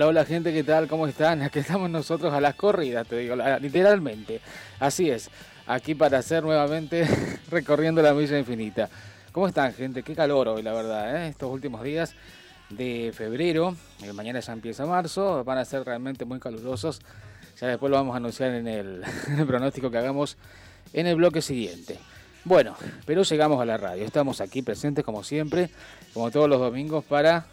[0.00, 0.88] Hola, hola gente, ¿qué tal?
[0.88, 1.42] ¿Cómo están?
[1.42, 4.40] Aquí estamos nosotros a las corridas, te digo, literalmente.
[4.78, 5.28] Así es,
[5.66, 7.06] aquí para hacer nuevamente
[7.50, 8.88] recorriendo la milla infinita.
[9.30, 10.02] ¿Cómo están gente?
[10.02, 11.28] Qué calor hoy, la verdad, ¿eh?
[11.28, 12.14] estos últimos días
[12.70, 17.02] de febrero, eh, mañana ya empieza marzo, van a ser realmente muy calurosos.
[17.60, 20.38] Ya después lo vamos a anunciar en el, en el pronóstico que hagamos
[20.94, 21.98] en el bloque siguiente.
[22.46, 22.74] Bueno,
[23.04, 24.06] pero llegamos a la radio.
[24.06, 25.68] Estamos aquí presentes como siempre,
[26.14, 27.44] como todos los domingos, para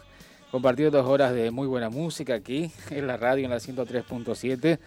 [0.50, 4.78] compartir dos horas de muy buena música aquí en la radio en la 103.7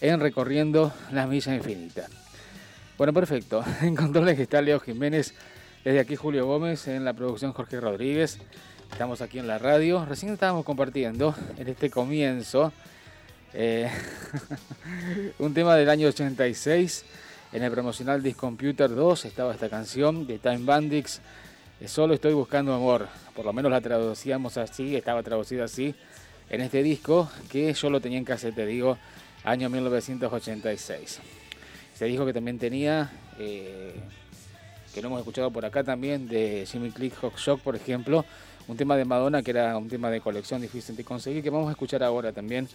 [0.00, 2.10] en Recorriendo las Millas Infinitas.
[2.96, 3.64] Bueno, perfecto.
[3.82, 5.34] En controles está Leo Jiménez,
[5.84, 8.38] desde aquí Julio Gómez, en la producción Jorge Rodríguez.
[8.92, 10.04] Estamos aquí en la radio.
[10.04, 12.72] Recién estábamos compartiendo en este comienzo
[13.52, 13.90] eh,
[15.38, 17.04] un tema del año 86.
[17.52, 21.20] En el promocional Discomputer 2 estaba esta canción de Time Bandits
[21.86, 23.08] Solo estoy buscando amor.
[23.34, 25.94] Por lo menos la traducíamos así, estaba traducida así
[26.50, 28.98] en este disco que yo lo tenía en casete, digo,
[29.44, 31.20] año 1986.
[31.94, 33.94] Se dijo que también tenía, eh,
[34.92, 38.26] que lo hemos escuchado por acá también, de Jimmy Click Hot Shock, por ejemplo,
[38.68, 41.68] un tema de Madonna que era un tema de colección difícil de conseguir, que vamos
[41.68, 42.68] a escuchar ahora también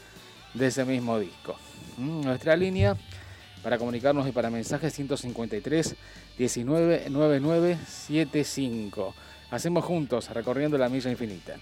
[0.55, 1.55] de ese mismo disco.
[1.97, 2.97] Mm, nuestra línea
[3.65, 5.95] para comunicarnos y para mensajes 153
[6.37, 9.15] 19 99 75.
[9.49, 11.55] Hacemos juntos recorriendo la milla infinita.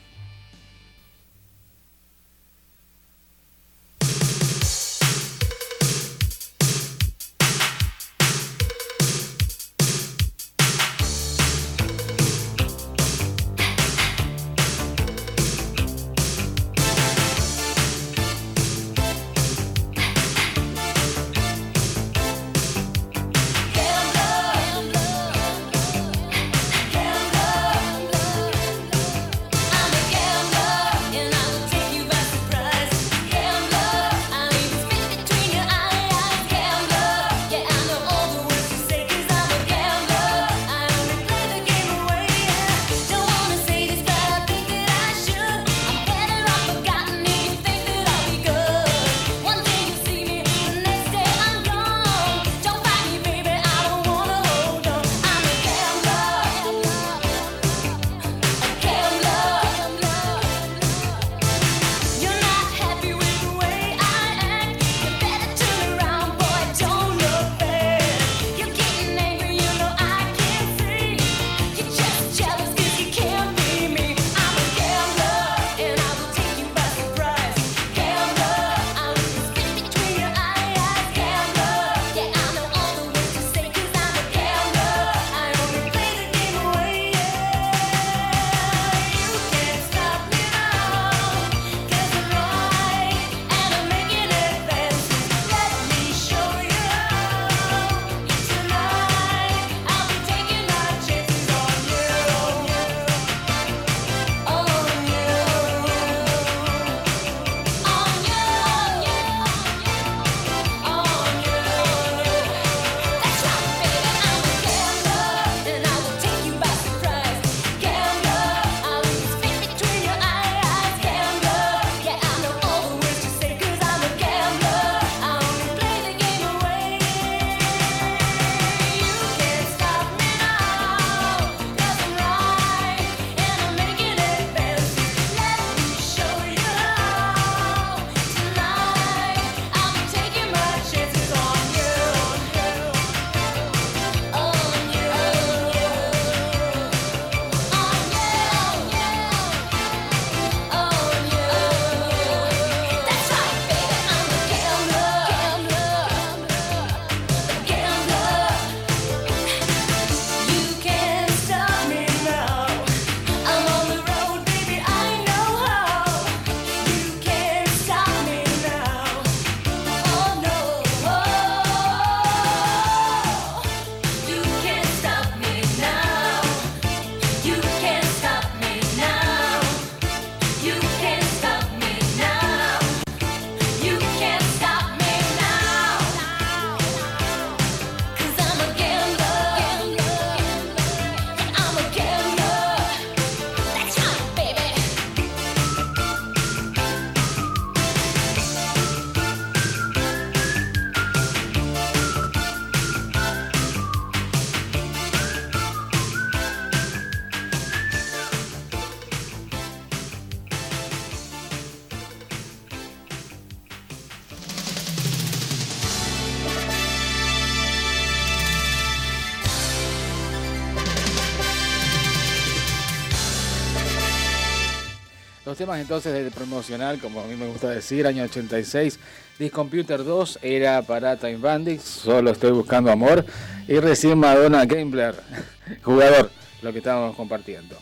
[225.55, 228.99] Temas entonces de promocional, como a mí me gusta decir, año 86,
[229.37, 233.23] Discomputer 2 era para Time Bandits, solo estoy buscando amor,
[233.67, 235.15] y recién Madonna Gambler,
[235.83, 236.31] jugador,
[236.61, 237.77] lo que estábamos compartiendo.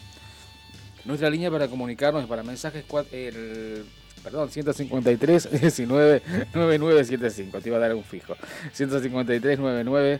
[1.05, 3.85] Nuestra línea para comunicarnos para mensajes, el,
[4.21, 6.21] perdón, 153 19
[6.53, 8.35] 9975, te iba a dar un fijo.
[8.73, 10.19] 153 99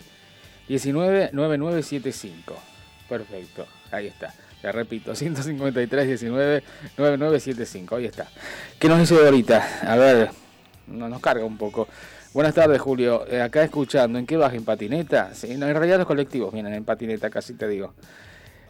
[0.68, 2.56] 19 9975.
[3.10, 4.34] Perfecto, ahí está.
[4.64, 6.64] Le repito, 153 19
[6.98, 8.28] 9975, ahí está.
[8.78, 9.82] ¿Qué nos dice ahorita?
[9.88, 10.30] A ver,
[10.88, 11.88] no, nos carga un poco.
[12.34, 13.26] Buenas tardes, Julio.
[13.28, 14.54] Eh, acá escuchando, ¿en qué vas?
[14.54, 15.34] ¿En patineta?
[15.34, 17.94] Sí, no, en realidad los colectivos vienen en patineta, casi te digo.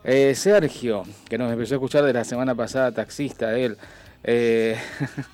[0.03, 3.77] Eh, Sergio, que nos empezó a escuchar de la semana pasada, taxista, él,
[4.23, 4.77] eh,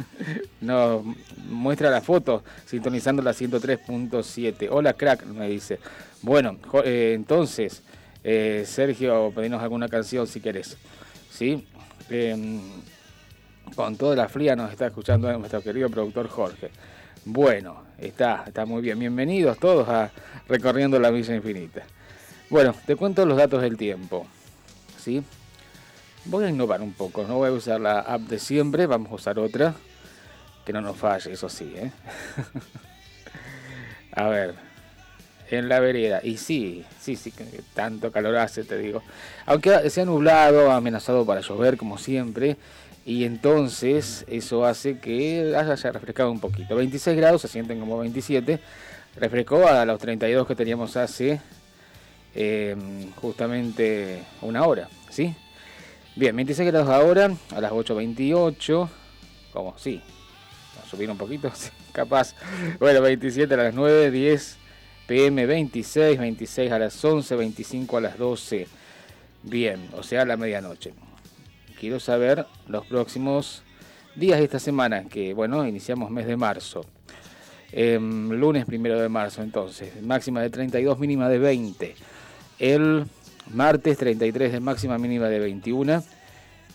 [0.62, 1.04] nos
[1.48, 4.68] muestra la foto sintonizando la 103.7.
[4.72, 5.80] Hola, crack, me dice.
[6.22, 7.84] Bueno, entonces,
[8.30, 10.76] eh, Sergio, pedinos alguna canción si querés.
[11.32, 11.66] ¿Sí?
[12.10, 12.60] Em,
[13.74, 16.70] con toda la fría nos está escuchando nuestro querido productor Jorge.
[17.24, 19.00] Bueno, está, está muy bien.
[19.00, 20.12] Bienvenidos todos a
[20.50, 21.84] Recorriendo la Villa Infinita.
[22.50, 24.28] Bueno, te cuento los datos del tiempo.
[25.00, 25.24] ¿Sí?
[26.26, 29.16] Voy a innovar un poco, no voy a usar la app de siempre, vamos a
[29.16, 29.74] usar otra
[30.66, 31.94] que no nos falle, eso sí, ¿eh?
[34.12, 34.67] a ver,
[35.50, 37.34] en la vereda, y sí, sí, sí,
[37.74, 39.02] tanto calor hace, te digo.
[39.46, 42.58] Aunque se ha nublado, ha amenazado para llover como siempre,
[43.06, 46.76] y entonces eso hace que haya refrescado un poquito.
[46.76, 48.60] 26 grados, se sienten como 27,
[49.16, 51.40] refrescó a los 32 que teníamos hace
[52.36, 52.76] eh,
[53.16, 55.34] justamente una hora, ¿sí?
[56.16, 58.90] Bien, 26 grados ahora, a las 8.28,
[59.54, 60.02] como sí,
[60.90, 61.52] subir un poquito,
[61.94, 62.36] capaz.
[62.80, 64.58] Bueno, 27 a las 9, 10
[65.08, 68.68] pm, 26, 26 a las 11, 25 a las 12.
[69.44, 70.94] Bien, o sea, a la medianoche.
[71.80, 73.64] Quiero saber los próximos
[74.16, 76.86] días de esta semana, que bueno, iniciamos mes de marzo.
[77.72, 81.96] Em, lunes primero de marzo, entonces, máxima de 32, mínima de 20.
[82.60, 83.06] El
[83.54, 86.04] martes 33 de máxima mínima de 21.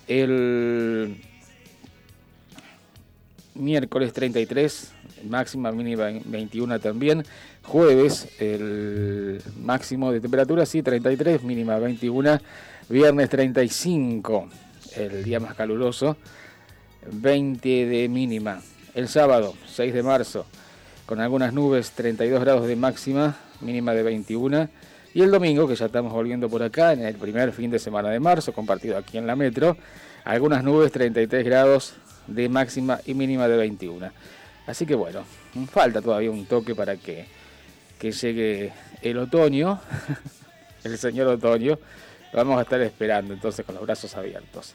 [0.08, 1.16] El
[3.54, 4.91] miércoles 33,
[5.29, 7.25] máxima mínima 21 también.
[7.62, 12.41] Jueves el máximo de temperatura, sí, 33, mínima 21.
[12.88, 14.49] Viernes 35,
[14.97, 16.17] el día más caluroso,
[17.11, 18.61] 20 de mínima.
[18.95, 20.45] El sábado 6 de marzo,
[21.07, 24.69] con algunas nubes, 32 grados de máxima, mínima de 21.
[25.14, 28.11] Y el domingo, que ya estamos volviendo por acá, en el primer fin de semana
[28.11, 29.76] de marzo, compartido aquí en la metro,
[30.25, 31.95] algunas nubes, 33 grados
[32.26, 34.11] de máxima y mínima de 21.
[34.66, 35.25] Así que bueno,
[35.71, 37.26] falta todavía un toque para que,
[37.99, 39.81] que llegue el otoño,
[40.85, 41.78] el señor otoño.
[42.33, 44.73] Vamos a estar esperando entonces con los brazos abiertos.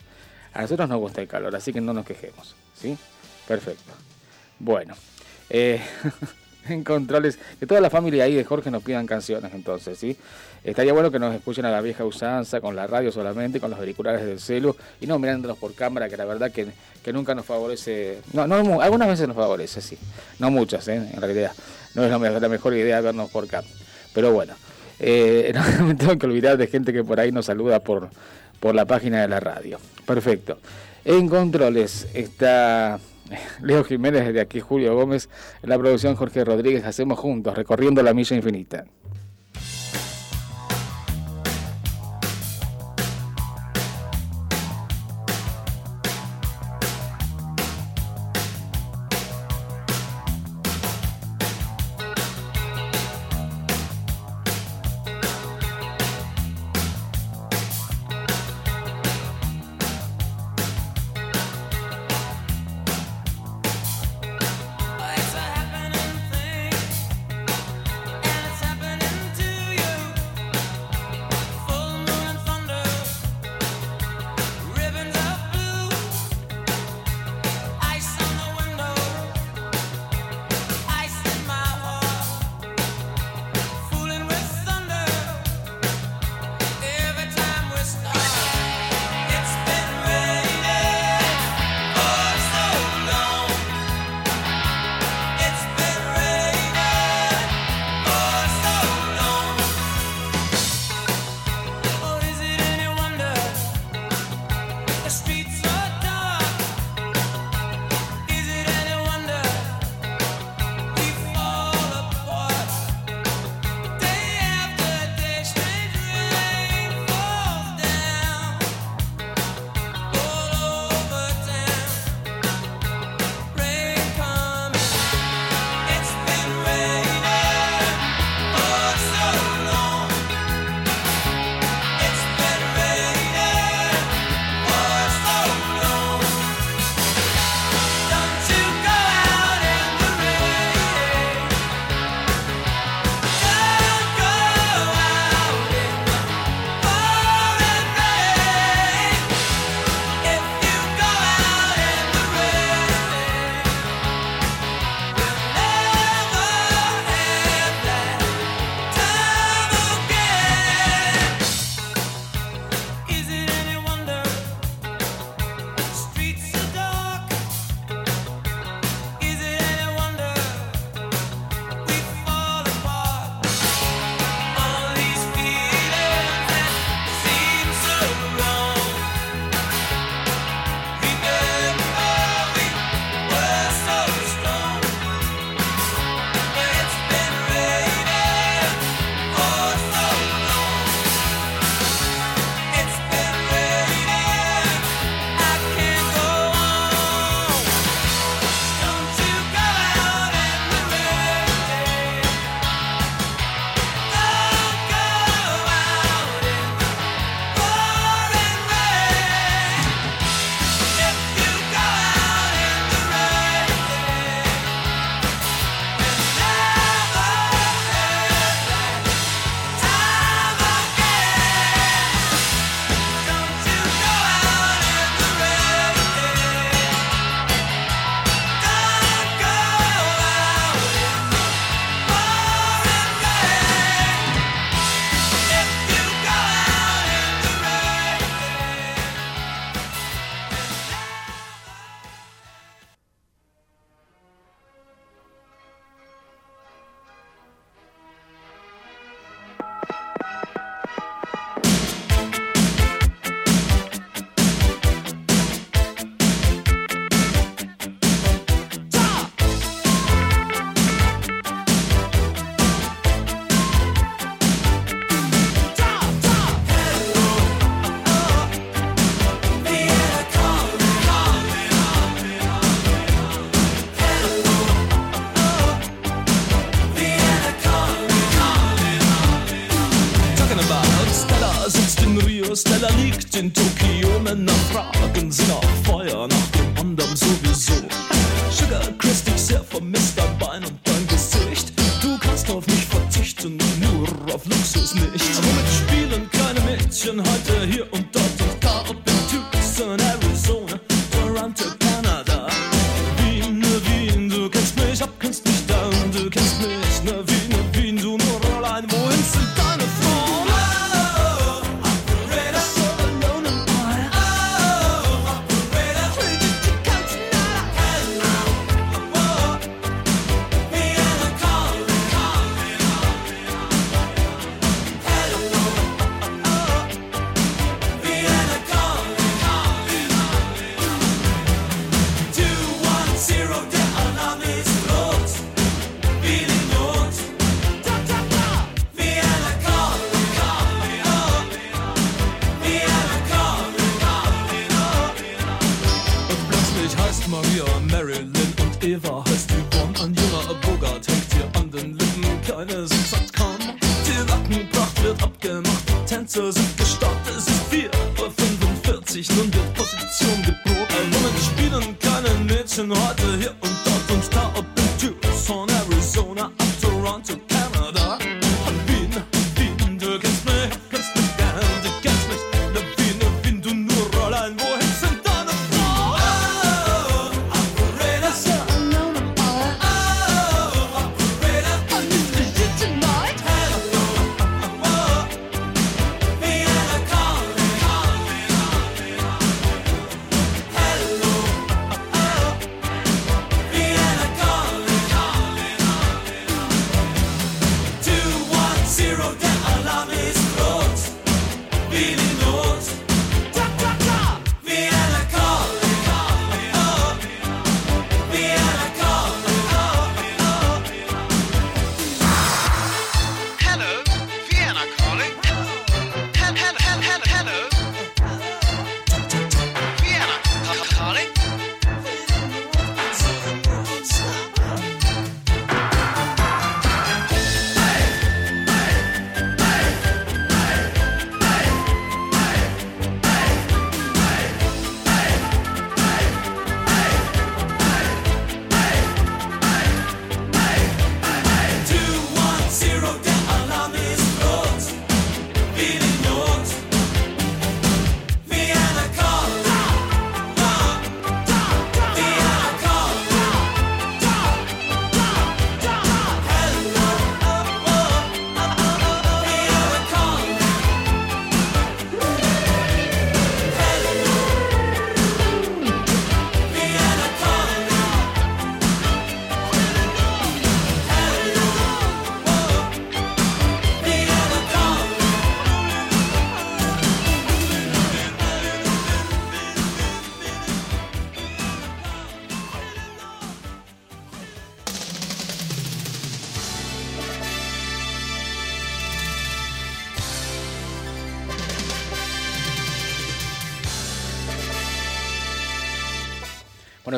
[0.53, 2.55] A nosotros nos gusta el calor, así que no nos quejemos.
[2.75, 2.97] ¿Sí?
[3.47, 3.93] Perfecto.
[4.59, 4.95] Bueno.
[5.49, 5.81] eh,
[6.73, 10.17] en controles, que toda la familia ahí de Jorge nos pidan canciones entonces, ¿sí?
[10.63, 13.79] Estaría bueno que nos escuchen a la vieja usanza, con la radio solamente, con los
[13.79, 16.67] auriculares del celu, y no mirándonos por cámara, que la verdad que,
[17.03, 19.97] que nunca nos favorece, no, no, algunas veces nos favorece, sí,
[20.39, 20.95] no muchas, ¿eh?
[20.95, 21.51] en realidad,
[21.95, 23.73] no es la mejor idea vernos por cámara,
[24.13, 24.53] pero bueno,
[24.99, 28.09] eh, no me tengo que olvidar de gente que por ahí nos saluda por,
[28.59, 30.59] por la página de la radio, perfecto.
[31.05, 32.99] En controles está
[33.61, 35.29] Leo Jiménez, desde aquí Julio Gómez,
[35.61, 38.85] en la producción Jorge Rodríguez, hacemos juntos, recorriendo la milla infinita.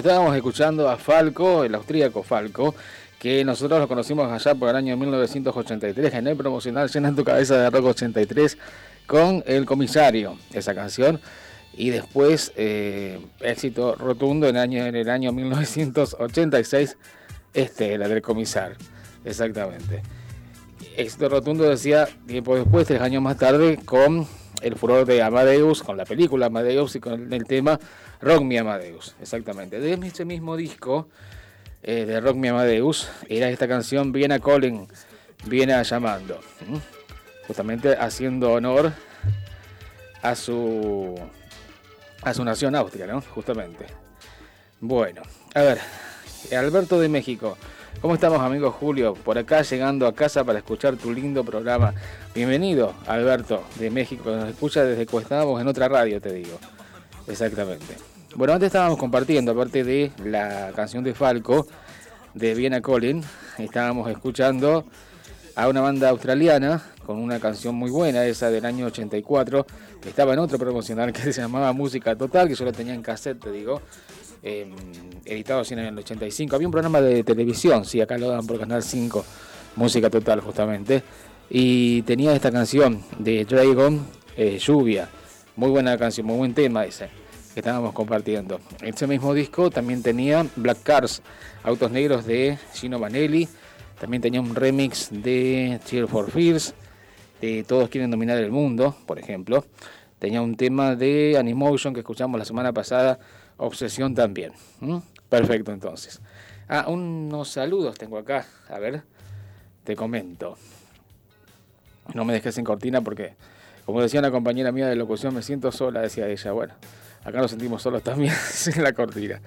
[0.10, 2.74] Estábamos escuchando a Falco, el austríaco Falco,
[3.20, 7.58] que nosotros lo conocimos allá por el año 1983, en el promocional Llena tu cabeza
[7.58, 8.58] de rock 83,
[9.06, 11.22] con El Comisario, esa canción.
[11.74, 16.98] Y después, eh, éxito rotundo en, año, en el año 1986,
[17.54, 18.78] este, la del Comisar,
[19.24, 20.02] exactamente.
[20.98, 24.28] Éxito rotundo decía tiempo después, tres años más tarde, con
[24.62, 27.80] el furor de Amadeus, con la película Amadeus y con el tema
[28.22, 29.80] Rock Me Amadeus, exactamente.
[29.80, 31.08] De ese mismo disco
[31.84, 34.88] eh, de Rock Me Amadeus era esta canción Viena Calling,
[35.46, 36.40] Viena llamando,
[37.48, 38.92] justamente haciendo honor
[40.22, 41.16] a su
[42.22, 43.22] a su nación Austria, ¿no?
[43.22, 43.86] Justamente.
[44.82, 45.22] Bueno,
[45.54, 45.80] a ver,
[46.52, 47.58] Alberto de México.
[48.02, 49.14] ¿Cómo estamos, amigos Julio?
[49.14, 51.94] Por acá llegando a casa para escuchar tu lindo programa.
[52.34, 56.58] Bienvenido, Alberto de México, nos escucha desde que estábamos en otra radio, te digo.
[57.28, 57.98] Exactamente.
[58.36, 61.68] Bueno, antes estábamos compartiendo, aparte de la canción de Falco,
[62.34, 63.22] de Viena Colin,
[63.58, 64.86] estábamos escuchando
[65.56, 69.66] a una banda australiana con una canción muy buena, esa del año 84,
[70.02, 73.02] que estaba en otro promocional que se llamaba Música Total, que yo lo tenía en
[73.02, 73.82] cassette, te digo,
[74.44, 74.68] eh,
[75.26, 76.56] editado así en el 85.
[76.56, 79.26] Había un programa de televisión, sí, acá lo dan por Canal 5,
[79.76, 81.04] Música Total justamente,
[81.50, 84.06] y tenía esta canción de Dragon,
[84.38, 85.10] eh, Lluvia,
[85.56, 87.10] Muy buena canción, muy buen tema ese
[87.54, 88.60] que estábamos compartiendo.
[88.82, 91.22] Ese mismo disco también tenía Black Cars,
[91.64, 93.48] Autos Negros de Gino Vanelli.
[94.00, 96.74] También tenía un remix de Cheer for Fears,
[97.42, 99.66] de Todos Quieren Dominar el Mundo, por ejemplo.
[100.20, 103.20] Tenía un tema de Animotion que escuchamos la semana pasada,
[103.60, 104.54] Obsesión también.
[105.30, 106.22] Perfecto, entonces.
[106.68, 108.46] Ah, unos saludos tengo acá.
[108.70, 109.04] A ver,
[109.84, 110.58] te comento.
[112.14, 113.36] No me dejes sin cortina porque,
[113.86, 116.52] como decía una compañera mía de locución, me siento sola, decía ella.
[116.54, 116.74] Bueno,
[117.24, 119.42] acá nos sentimos solos también sin la cortina.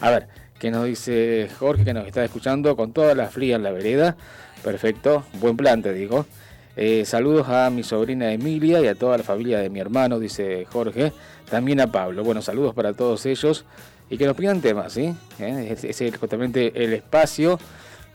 [0.00, 0.28] A ver,
[0.58, 4.16] ¿qué nos dice Jorge que nos está escuchando con toda la fría en la vereda?
[4.64, 6.26] Perfecto, buen plan, te digo.
[6.76, 10.64] Eh, saludos a mi sobrina Emilia y a toda la familia de mi hermano, dice
[10.64, 11.12] Jorge.
[11.50, 12.24] También a Pablo.
[12.24, 13.64] Bueno, saludos para todos ellos.
[14.10, 15.14] Y que nos pidan temas, ¿sí?
[15.38, 15.76] ¿Eh?
[15.82, 17.58] Es, justamente el espacio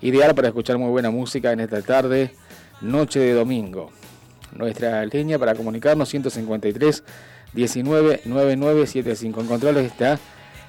[0.02, 2.32] ideal para escuchar muy buena música en esta tarde,
[2.82, 3.92] noche de domingo.
[4.56, 7.04] Nuestra línea para comunicarnos 153
[7.54, 9.42] 19 9975.
[9.42, 10.20] En controles está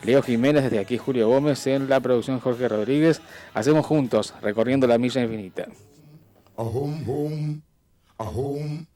[0.04, 3.22] Leo Jiménez, desde aquí Julio Gómez, en la producción Jorge Rodríguez.
[3.54, 5.68] Hacemos juntos, recorriendo la milla infinita.
[6.56, 7.62] A home, home,
[8.18, 8.86] a home,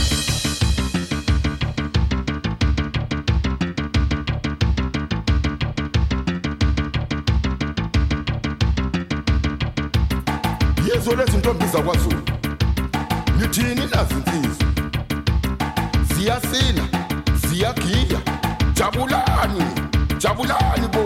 [10.89, 12.23] yezo lezintombi zakwazulu
[13.41, 14.15] nithini nazi
[16.15, 16.83] ziyasina
[17.49, 18.21] ziyagiya
[18.75, 19.65] jabulani
[20.19, 21.05] jabulani bo.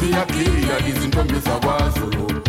[0.00, 2.42] Ziyagiya izintombi zakwazulu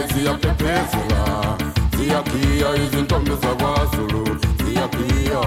[0.00, 1.56] siyaphephezelaa
[1.96, 4.24] siyakhiya izintombi zakwaZulu
[4.64, 5.42] siyakhiya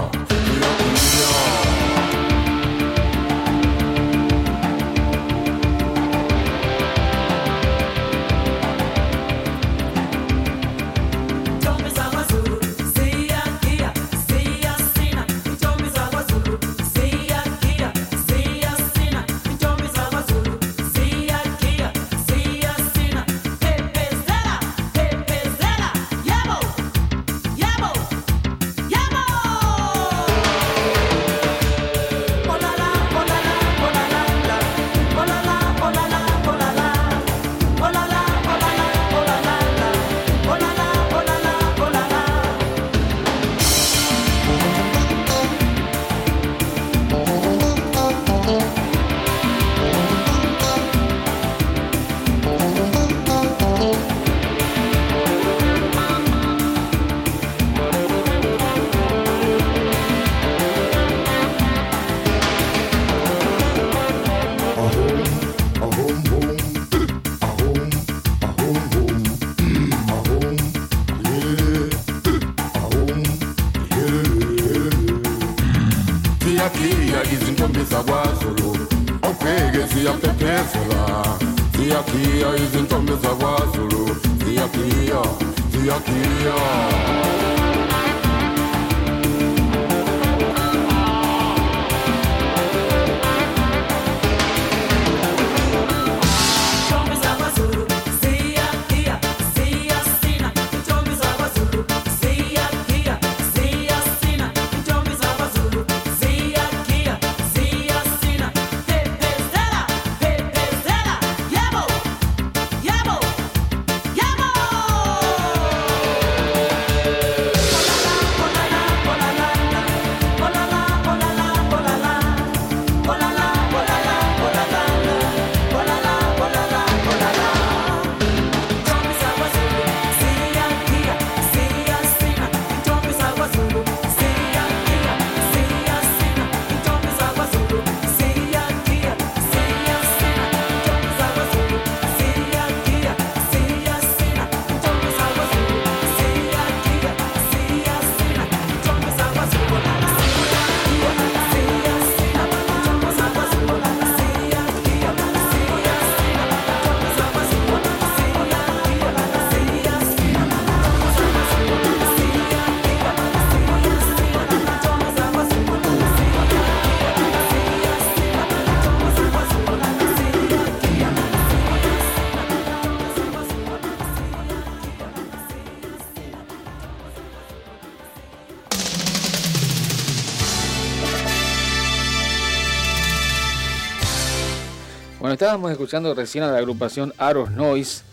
[185.36, 188.04] estábamos escuchando recién a la agrupación Aros Noise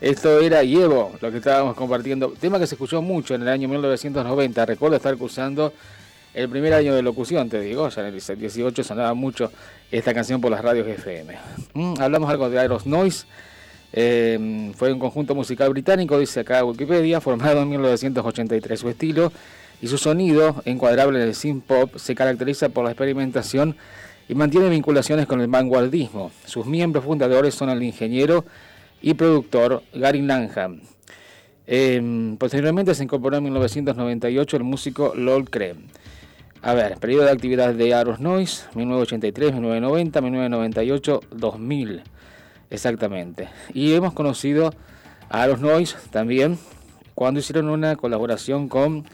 [0.00, 2.34] Esto era Yevo, lo que estábamos compartiendo.
[2.40, 4.66] Tema que se escuchó mucho en el año 1990.
[4.66, 5.72] Recuerdo estar cursando
[6.34, 7.88] el primer año de locución, te digo.
[7.88, 9.52] Ya en el 18 sonaba mucho
[9.92, 11.38] esta canción por las radios FM.
[11.74, 13.26] Mm, hablamos algo de Aeros Noise.
[13.92, 18.80] Eh, fue un conjunto musical británico, dice acá Wikipedia, formado en 1983.
[18.80, 19.32] Su estilo
[19.80, 23.76] y su sonido, encuadrable en el synth pop, se caracteriza por la experimentación
[24.28, 26.30] y mantiene vinculaciones con el vanguardismo.
[26.44, 28.44] Sus miembros fundadores son el ingeniero
[29.00, 30.80] y productor Gary Lanham.
[31.66, 35.82] Eh, posteriormente se incorporó en 1998 el músico Lol Creme.
[36.62, 42.02] A ver, periodo de actividad de Aros Noise, 1983, 1990, 1998, 2000.
[42.70, 43.48] Exactamente.
[43.74, 44.72] Y hemos conocido
[45.28, 46.58] a Aros Noise también
[47.14, 49.04] cuando hicieron una colaboración con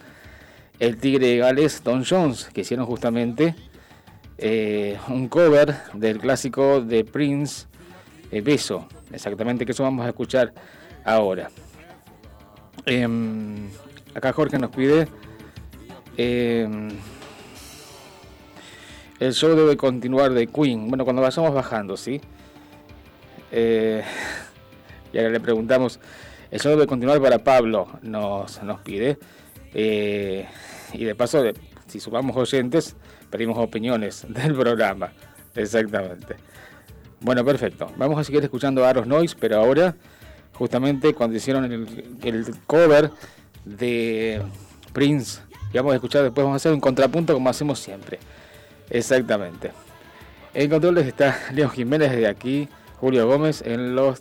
[0.79, 3.55] el tigre de Gales Don Jones, que hicieron justamente
[4.39, 7.67] eh, un cover del clásico de Prince,
[8.31, 8.87] eh, Beso.
[9.13, 10.53] Exactamente, que eso vamos a escuchar
[11.05, 11.51] ahora.
[12.87, 13.69] Em,
[14.15, 15.09] acá Jorge nos pide.
[16.17, 16.89] em,
[19.21, 20.89] el show debe continuar de Queen.
[20.89, 22.21] Bueno, cuando vayamos bajando, ¿sí?
[23.51, 24.05] Eh,
[25.13, 25.99] y ahora le preguntamos.
[26.51, 29.19] El show debe continuar para Pablo, nos, nos pide.
[29.75, 30.47] Eh,
[30.93, 31.43] y de paso,
[31.87, 32.97] si sumamos oyentes,
[33.31, 35.13] pedimos opiniones del programa.
[35.55, 36.37] Exactamente.
[37.21, 37.91] Bueno, perfecto.
[37.97, 39.97] Vamos a seguir escuchando a Aros Noise, pero ahora,
[40.55, 43.11] justamente cuando hicieron el, el cover
[43.65, 44.41] de
[44.93, 45.41] Prince,
[45.73, 48.19] y vamos a escuchar después, vamos a hacer un contrapunto como hacemos siempre.
[48.91, 49.73] Exactamente.
[50.55, 52.69] En controles está Leo Jiménez desde aquí,
[53.01, 54.19] Julio Gómez en los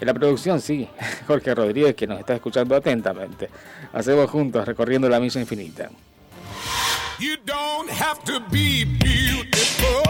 [0.00, 0.88] en la producción, sí,
[1.26, 3.50] Jorge Rodríguez que nos está escuchando atentamente.
[3.92, 5.90] Hacemos juntos recorriendo la misa infinita.
[7.20, 10.02] You don't have to be beautiful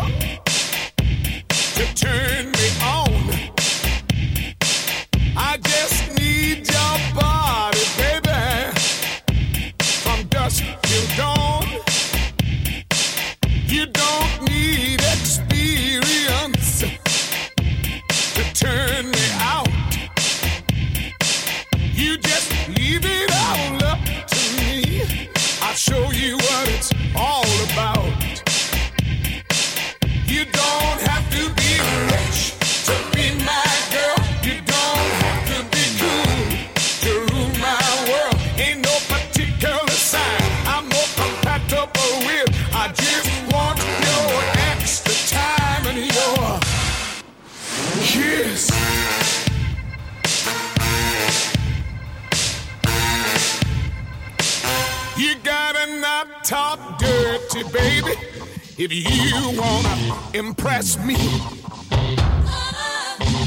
[1.75, 3.51] to turn me on.
[5.37, 8.71] I just need your body, baby,
[10.05, 11.67] from dusk till dawn.
[13.67, 16.85] You don't need experience
[18.35, 19.20] to turn me
[25.81, 28.20] show you what it's all about.
[55.81, 58.13] Gotta not talk dirty, baby,
[58.77, 61.17] if you wanna impress me.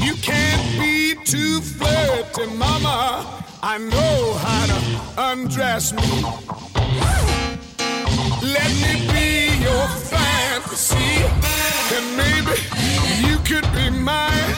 [0.04, 3.44] You can't be too flirty, mama.
[3.62, 6.24] I know how to undress me.
[8.42, 11.22] Let me be your fantasy,
[11.94, 12.56] and maybe
[13.28, 14.56] you could be mine.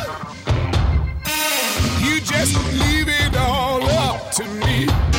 [2.00, 5.15] You just leave it all up to me.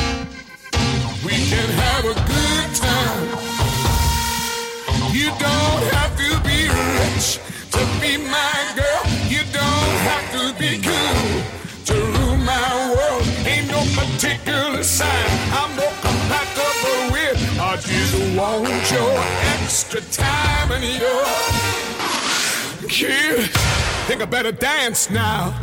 [23.06, 25.56] Think I better dance now.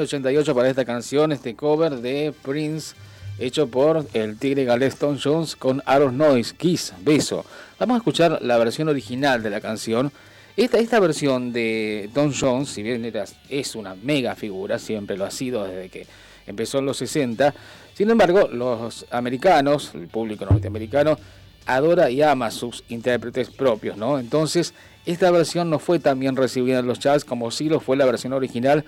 [0.00, 2.94] Año 88 para esta canción, este cover de Prince,
[3.38, 7.44] hecho por el tigre galés Tom Jones con Aaron Noise, Kiss, Beso.
[7.78, 10.10] Vamos a escuchar la versión original de la canción.
[10.56, 15.26] Esta, esta versión de Tom Jones, si bien era- es una mega figura, siempre lo
[15.26, 16.06] ha sido desde que
[16.46, 17.52] empezó en los 60,
[17.92, 21.18] sin embargo, los americanos, el público norteamericano,
[21.66, 24.18] adora y ama sus intérpretes propios, ¿no?
[24.18, 24.72] Entonces,
[25.04, 28.06] esta versión no fue tan bien recibida en los charts como sí lo fue la
[28.06, 28.84] versión original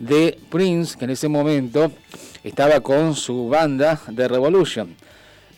[0.00, 1.92] de Prince, que en ese momento
[2.42, 4.96] estaba con su banda The Revolution.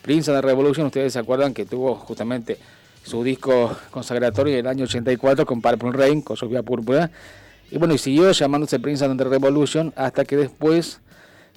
[0.02, 2.58] Prince and the Revolution, ustedes se acuerdan que tuvo justamente
[3.04, 7.10] su disco consagratorio del año 84 con Purple Rain, con lluvia púrpura.
[7.70, 11.00] Y bueno, y siguió llamándose Prince and the Revolution hasta que después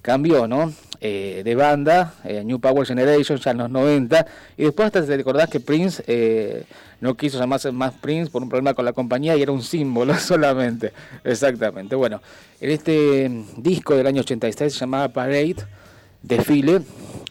[0.05, 0.71] cambió, ¿no?
[1.01, 4.25] Eh, de banda, eh, New Power Generation, ya en los 90.
[4.55, 6.63] Y después hasta te recordás que Prince eh,
[7.01, 10.13] no quiso llamarse más Prince por un problema con la compañía y era un símbolo
[10.19, 10.93] solamente.
[11.23, 11.95] Exactamente.
[11.95, 12.21] Bueno,
[12.61, 15.55] en este mm, disco del año 86 se llamaba Parade,
[16.21, 16.81] Desfile,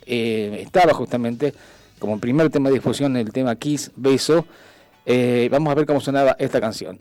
[0.05, 1.55] eh, estaba justamente
[2.01, 4.47] como primer tema de difusión el tema Kiss, Beso.
[5.07, 6.99] Eh, vamos a ver cómo sonaba esta canción.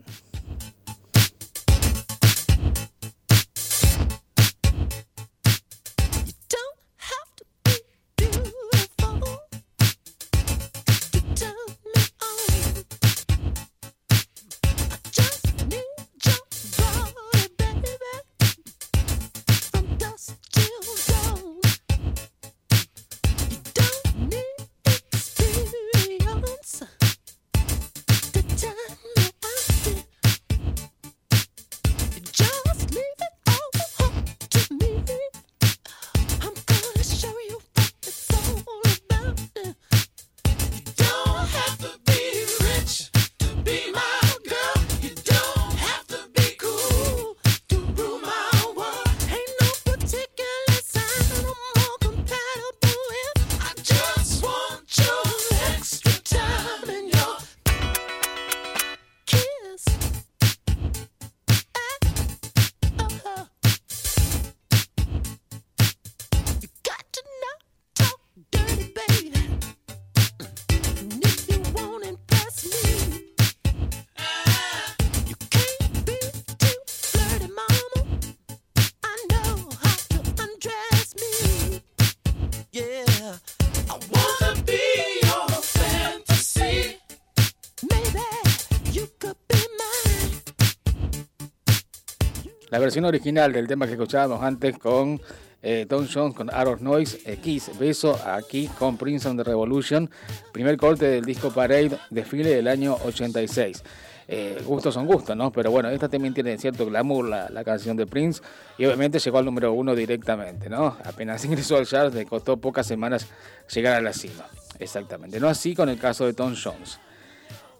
[92.74, 95.20] La versión original del tema que escuchábamos antes con
[95.62, 100.10] eh, Tom Jones, con Aaron Noise, eh, Kiss, Beso, aquí con Prince on the Revolution,
[100.52, 103.80] primer corte del disco Parade, desfile del año 86.
[104.26, 105.52] Eh, gustos son gustos, ¿no?
[105.52, 108.42] Pero bueno, esta también tiene cierto glamour, la, la canción de Prince,
[108.76, 110.96] y obviamente llegó al número uno directamente, ¿no?
[111.04, 113.28] Apenas ingresó al chart, le costó pocas semanas
[113.72, 114.46] llegar a la cima.
[114.80, 115.38] Exactamente.
[115.38, 116.98] No así con el caso de Tom Jones.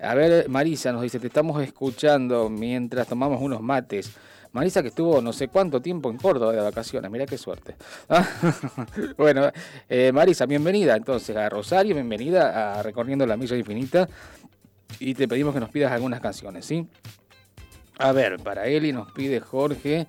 [0.00, 4.12] A ver, Marisa nos dice, te estamos escuchando mientras tomamos unos mates.
[4.54, 7.74] Marisa que estuvo no sé cuánto tiempo en Córdoba de vacaciones, mira qué suerte.
[9.16, 9.50] Bueno,
[9.88, 14.08] eh, Marisa, bienvenida entonces a Rosario, bienvenida a Recorriendo la Milla Infinita
[15.00, 16.86] y te pedimos que nos pidas algunas canciones, ¿sí?
[17.98, 20.06] A ver, para Eli nos pide Jorge,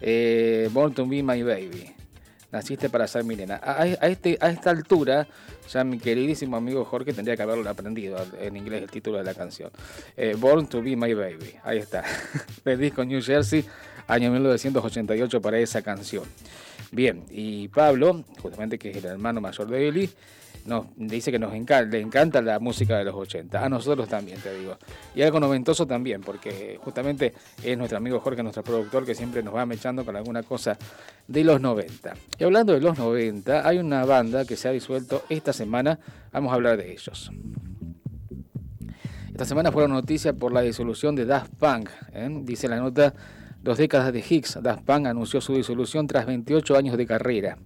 [0.00, 1.94] eh, to Be My Baby.
[2.54, 3.56] Naciste para ser mi nena.
[3.60, 5.26] A, a- a este, a esta altura,
[5.72, 9.34] ya mi queridísimo amigo Jorge tendría que haberlo aprendido en inglés el título de la
[9.34, 9.72] canción.
[10.16, 11.52] Eh, Born to Be My Baby.
[11.64, 12.04] Ahí está.
[12.64, 13.64] Del disco New Jersey,
[14.06, 16.22] año 1988 para esa canción.
[16.92, 20.10] Bien, y Pablo, justamente que es el hermano mayor de Eli,
[20.66, 23.64] nos dice que nos encanta, le encanta la música de los 80.
[23.64, 24.78] A nosotros también, te digo.
[25.14, 29.54] Y algo noventoso también, porque justamente es nuestro amigo Jorge, nuestro productor, que siempre nos
[29.54, 30.76] va mechando con alguna cosa
[31.28, 32.14] de los 90.
[32.38, 35.98] Y hablando de los 90, hay una banda que se ha disuelto esta semana.
[36.32, 37.30] Vamos a hablar de ellos.
[39.34, 41.90] Esta semana fueron noticias por la disolución de Daft Punk.
[42.12, 42.28] ¿eh?
[42.42, 43.12] Dice la nota,
[43.60, 47.58] dos décadas de Higgs, Daft Punk anunció su disolución tras 28 años de carrera.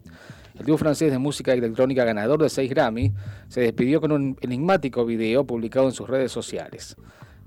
[0.59, 3.13] El dúo francés de música electrónica ganador de 6 Grammy
[3.49, 6.97] se despidió con un enigmático video publicado en sus redes sociales.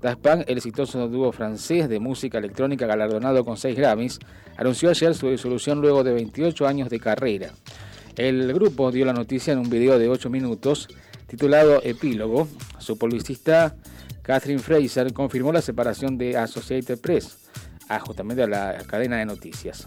[0.00, 4.18] Daft Punk, el exitoso dúo francés de música electrónica galardonado con 6 Grammys,
[4.56, 7.50] anunció ayer su disolución luego de 28 años de carrera.
[8.16, 10.88] El grupo dio la noticia en un video de 8 minutos
[11.28, 12.48] titulado Epílogo.
[12.78, 13.76] Su publicista
[14.22, 17.38] Catherine Fraser confirmó la separación de Associated Press,
[17.88, 19.86] a justamente a la cadena de noticias.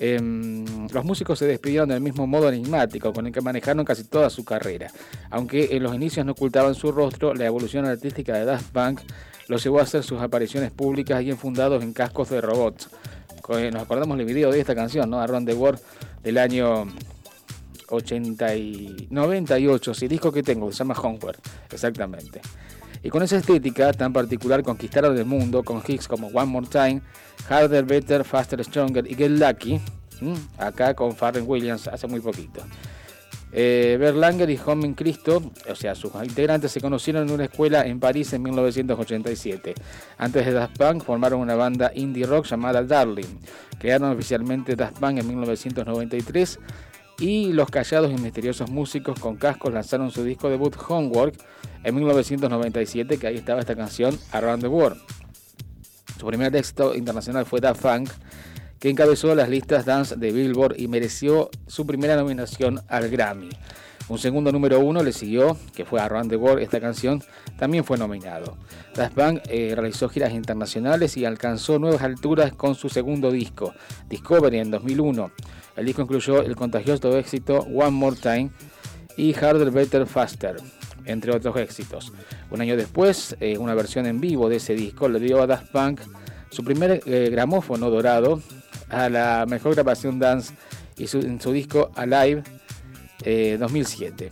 [0.00, 4.30] Em, los músicos se despidieron del mismo modo enigmático con el que manejaron casi toda
[4.30, 4.90] su carrera.
[5.30, 9.00] Aunque en los inicios no ocultaban su rostro, la evolución artística de Daft Punk
[9.48, 12.88] los llevó a hacer sus apariciones públicas y enfundados en cascos de robots,
[13.42, 15.20] co- nos acordamos del video de esta canción, ¿no?
[15.20, 15.80] Around the World
[16.22, 16.86] del año
[17.88, 21.38] 80 y 98, sí, disco que tengo, se llama Homework,
[21.72, 22.40] exactamente.
[23.02, 27.00] Y con esa estética tan particular conquistaron el mundo con hits como One More Time,
[27.48, 29.80] Harder, Better, Faster, Stronger y Get Lucky,
[30.20, 30.34] ¿m?
[30.58, 32.62] acá con Farren Williams hace muy poquito.
[33.50, 37.98] Eh, Berlanger y Homem Cristo, o sea, sus integrantes se conocieron en una escuela en
[37.98, 39.74] París en 1987.
[40.18, 43.38] Antes de Daft Punk formaron una banda indie rock llamada Darling.
[43.78, 46.58] Crearon oficialmente Daft Punk en 1993
[47.18, 51.34] y los callados y misteriosos músicos con cascos lanzaron su disco debut Homework
[51.82, 55.00] en 1997, que ahí estaba esta canción Around the World.
[56.18, 58.10] Su primer éxito internacional fue Daft Punk,
[58.78, 63.50] que encabezó las listas dance de Billboard y mereció su primera nominación al Grammy.
[64.08, 66.62] Un segundo número uno le siguió, que fue Around the World.
[66.62, 67.22] Esta canción
[67.58, 68.56] también fue nominado.
[68.94, 73.74] Daft Punk eh, realizó giras internacionales y alcanzó nuevas alturas con su segundo disco,
[74.08, 75.30] Discovery, en 2001.
[75.76, 78.50] El disco incluyó el contagioso éxito One More Time
[79.18, 80.56] y Harder, Better, Faster,
[81.04, 82.12] entre otros éxitos.
[82.50, 85.70] Un año después, eh, una versión en vivo de ese disco le dio a Daft
[85.70, 86.00] Punk
[86.50, 88.40] su primer eh, gramófono dorado
[88.88, 90.54] a la mejor grabación dance
[90.96, 92.42] y su- en su disco Alive
[93.24, 94.30] eh, 2007.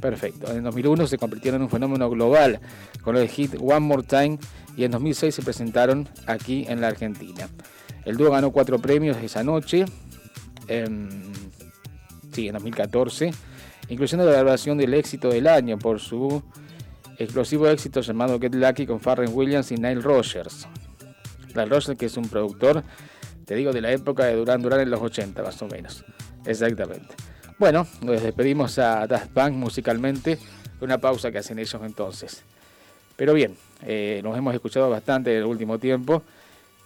[0.00, 0.52] Perfecto.
[0.52, 2.60] En 2001 se convirtieron en un fenómeno global
[3.02, 4.38] con el hit One More Time
[4.76, 7.48] y en 2006 se presentaron aquí en la Argentina.
[8.04, 9.84] El dúo ganó cuatro premios esa noche,
[10.68, 11.08] em,
[12.32, 13.32] sí, en 2014,
[13.88, 16.42] incluyendo la grabación del éxito del año por su
[17.18, 20.68] explosivo éxito llamado Get Lucky con Farren Williams y Nile Rogers.
[21.48, 22.84] Nile Rogers que es un productor,
[23.44, 26.04] te digo, de la época de Duran Duran en los 80 más o menos.
[26.46, 27.14] Exactamente.
[27.58, 30.38] Bueno, nos despedimos a Daft Punk musicalmente,
[30.80, 32.44] una pausa que hacen ellos entonces.
[33.16, 36.22] Pero bien, eh, nos hemos escuchado bastante en el último tiempo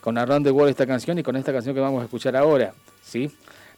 [0.00, 2.72] con Around the World esta canción y con esta canción que vamos a escuchar ahora,
[3.02, 3.30] ¿sí?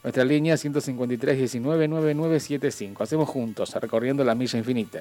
[0.04, 3.02] Nuestra línea 153 19 9975.
[3.02, 5.00] Hacemos juntos, recorriendo la milla infinita.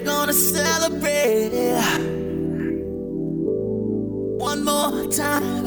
[0.00, 1.50] We're gonna celebrate
[4.38, 5.64] one more time.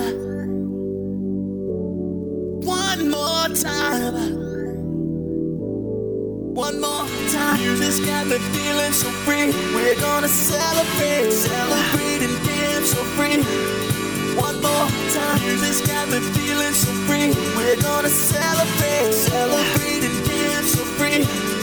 [2.66, 4.16] One more time.
[6.56, 7.60] One more time.
[7.60, 9.54] Music's got me feeling so free.
[9.76, 13.38] We're gonna celebrate, celebrate and dance so free.
[14.34, 15.42] One more time.
[15.46, 17.36] Music's got me feeling so free.
[17.56, 21.63] We're gonna celebrate, celebrate and dance so free.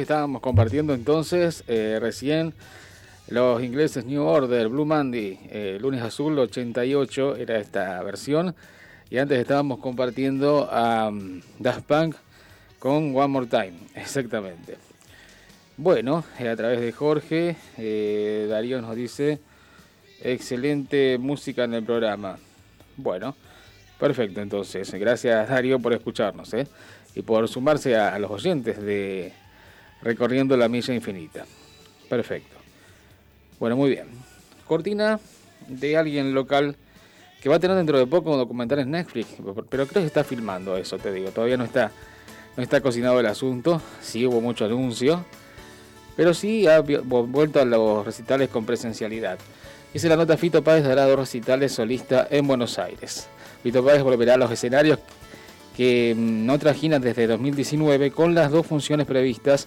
[0.00, 2.54] estábamos compartiendo entonces eh, recién.
[3.28, 8.54] Los ingleses New Order, Blue Monday, eh, Lunes Azul 88 era esta versión.
[9.08, 11.12] Y antes estábamos compartiendo a
[11.58, 12.16] Daft Punk
[12.78, 14.76] con One More Time, exactamente.
[15.76, 17.56] Bueno, eh, a través de Jorge,
[18.48, 19.38] Darío nos dice,
[20.22, 22.38] excelente música en el programa.
[22.96, 23.34] Bueno,
[23.98, 24.92] perfecto entonces.
[24.94, 26.66] Gracias Darío por escucharnos ¿eh?
[27.14, 29.32] y por sumarse a, a los oyentes de
[30.02, 31.44] Recorriendo la Milla Infinita.
[32.08, 32.56] Perfecto.
[33.58, 34.08] Bueno, muy bien.
[34.66, 35.20] Cortina
[35.68, 36.76] de alguien local
[37.40, 39.28] que va a tener dentro de poco un documental en Netflix,
[39.70, 41.30] pero creo que está filmando eso, te digo.
[41.30, 41.90] Todavía no está,
[42.56, 43.80] no está cocinado el asunto.
[44.00, 45.24] Sí hubo mucho anuncio,
[46.16, 49.38] pero sí ha vuelto a los recitales con presencialidad.
[49.92, 53.26] Dice la nota Fito Páez dará dos recitales solista en Buenos Aires.
[53.62, 54.98] Fito Páez volverá a los escenarios
[55.76, 59.66] que mm, no trajinan desde 2019 con las dos funciones previstas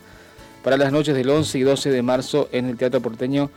[0.64, 3.51] para las noches del 11 y 12 de marzo en el Teatro Porteño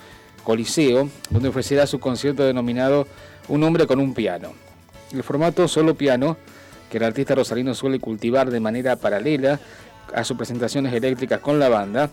[0.45, 3.07] Coliseo, donde ofrecerá su concierto denominado
[3.49, 4.53] Un hombre con un piano.
[5.13, 6.37] El formato solo piano,
[6.91, 9.61] que el artista rosarino suele cultivar de manera paralela
[10.13, 12.11] a sus presentaciones eléctricas con la banda,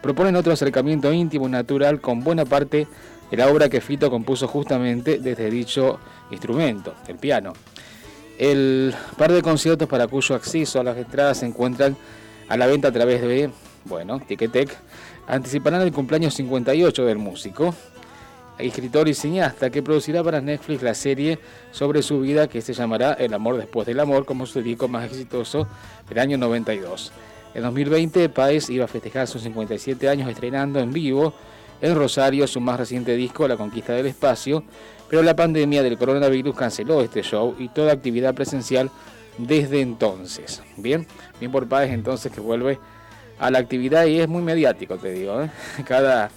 [0.00, 2.86] proponen otro acercamiento íntimo y natural con buena parte
[3.30, 5.98] de la obra que Fito compuso justamente desde dicho
[6.30, 7.52] instrumento, el piano.
[8.38, 11.96] El par de conciertos para cuyo acceso a las entradas se encuentran
[12.48, 13.50] a la venta a través de,
[13.84, 14.76] bueno, Ticketek,
[15.26, 17.74] anticiparán el cumpleaños 58 del músico,
[18.58, 21.38] escritor y cineasta que producirá para Netflix la serie
[21.70, 25.04] sobre su vida que se llamará El amor después del amor como su disco más
[25.04, 25.66] exitoso
[26.08, 27.12] del año 92.
[27.54, 31.34] En 2020, Páez iba a festejar sus 57 años estrenando en vivo
[31.80, 34.62] en Rosario su más reciente disco La Conquista del Espacio,
[35.08, 38.90] pero la pandemia del coronavirus canceló este show y toda actividad presencial
[39.38, 40.62] desde entonces.
[40.76, 41.06] Bien,
[41.40, 42.78] bien por Páez entonces que vuelve a
[43.48, 45.40] la actividad y es muy mediático, te digo.
[45.42, 45.50] ¿eh?
[45.86, 46.30] Cada,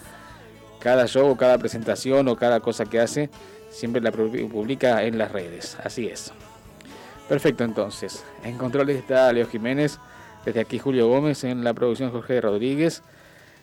[0.80, 3.30] cada show, cada presentación o cada cosa que hace,
[3.72, 5.76] siempre la pu- publica en las redes.
[5.84, 6.32] Así es.
[7.28, 8.24] Perfecto, entonces.
[8.44, 9.98] En controles está Leo Jiménez.
[10.46, 11.44] Desde aquí Julio Gómez.
[11.46, 13.02] En la producción Jorge Rodríguez.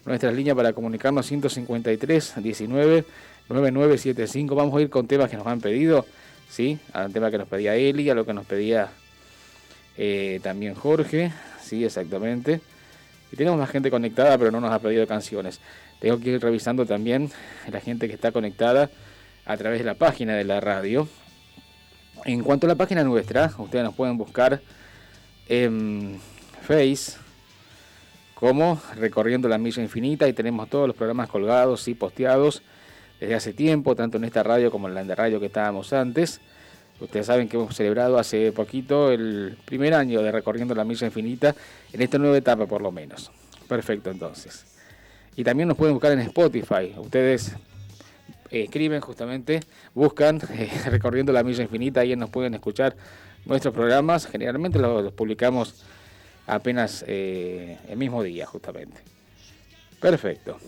[0.06, 3.04] Nuestra línea para comunicarnos 153 19
[3.50, 4.54] 9975.
[4.54, 6.06] Vamos a ir con temas que nos han pedido.
[6.48, 6.78] ¿Sí?
[6.94, 8.88] Al tema que nos pedía Eli, a lo que nos pedía
[9.98, 11.30] eh, también Jorge.
[11.62, 12.60] Sí, exactamente.
[13.32, 15.60] Y tenemos más gente conectada, pero no nos ha pedido canciones.
[16.00, 17.30] Tengo que ir revisando también
[17.70, 18.90] la gente que está conectada
[19.44, 21.08] a través de la página de la radio.
[22.24, 24.60] En cuanto a la página nuestra, ustedes nos pueden buscar
[25.48, 26.20] en
[26.62, 27.12] Face
[28.34, 32.62] como Recorriendo la Milla Infinita y tenemos todos los programas colgados y posteados
[33.20, 36.40] desde hace tiempo, tanto en esta radio como en la de radio que estábamos antes.
[37.00, 41.54] Ustedes saben que hemos celebrado hace poquito el primer año de Recorriendo la Milla Infinita,
[41.92, 43.30] en esta nueva etapa por lo menos.
[43.68, 44.64] Perfecto entonces.
[45.36, 46.94] Y también nos pueden buscar en Spotify.
[46.98, 47.54] Ustedes
[48.50, 49.60] eh, escriben justamente,
[49.94, 52.94] buscan eh, Recorriendo la Milla Infinita, ahí nos pueden escuchar
[53.46, 54.26] nuestros programas.
[54.26, 55.82] Generalmente los, publicamos
[56.46, 58.98] apenas eh, el mismo día justamente.
[60.00, 60.58] Perfecto.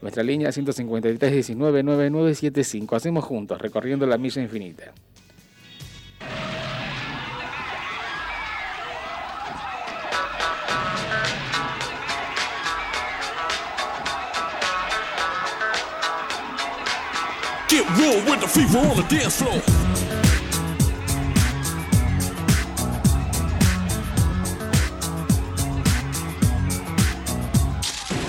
[0.00, 2.96] Nuestra línea 153 19 9975.
[2.96, 4.94] Hacemos juntos, recorriendo la milla infinita.
[17.70, 19.54] Get real with the fever on the dance floor.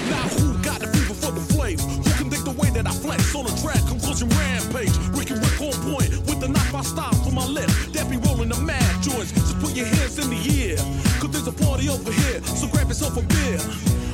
[0.05, 1.81] Now who got the fever for the flavor?
[1.81, 3.81] Who can think the way that I flex on a track?
[3.87, 4.95] Conclusion rampage.
[5.17, 7.65] Ricky Rick on point with the knife I stop for my lip.
[7.93, 9.31] That be rolling the mad joints.
[9.31, 10.77] Just put your hands in the air.
[11.17, 12.43] Cause there's a party over here.
[12.43, 13.57] So grab yourself a beer.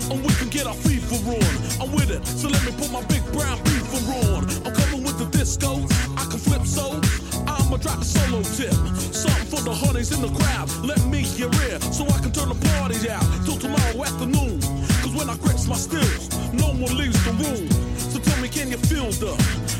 [0.07, 1.83] And we can get our fever on.
[1.83, 2.25] I'm with it.
[2.25, 3.99] So let me put my big brown beaver
[4.31, 4.47] on.
[4.63, 4.76] I'm
[5.17, 5.81] the disco.
[6.15, 7.01] I can flip so.
[7.47, 8.73] I'ma drop a solo tip.
[9.13, 10.69] Something for the honeys in the crowd.
[10.85, 11.81] Let me hear it.
[11.83, 14.61] So I can turn the party out till tomorrow afternoon.
[15.01, 17.69] Cause when I grips my stills, no one leaves the room.
[17.97, 19.33] So tell me, can you feel the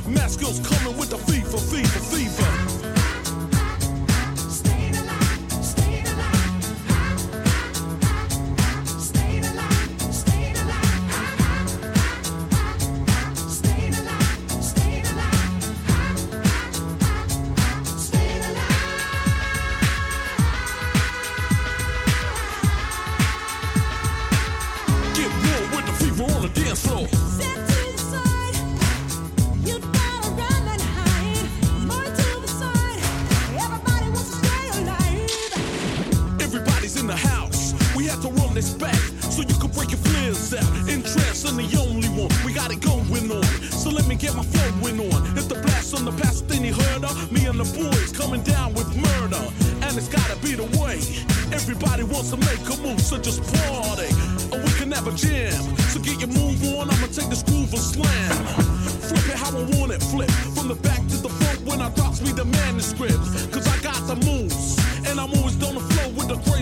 [0.10, 2.77] mask skills coming with the fever, fever, fever?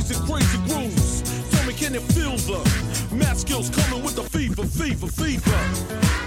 [0.06, 1.22] Crazy, crazy grooves.
[1.52, 6.25] Tell me, can it feel the math skills coming with the fever, fever, fever?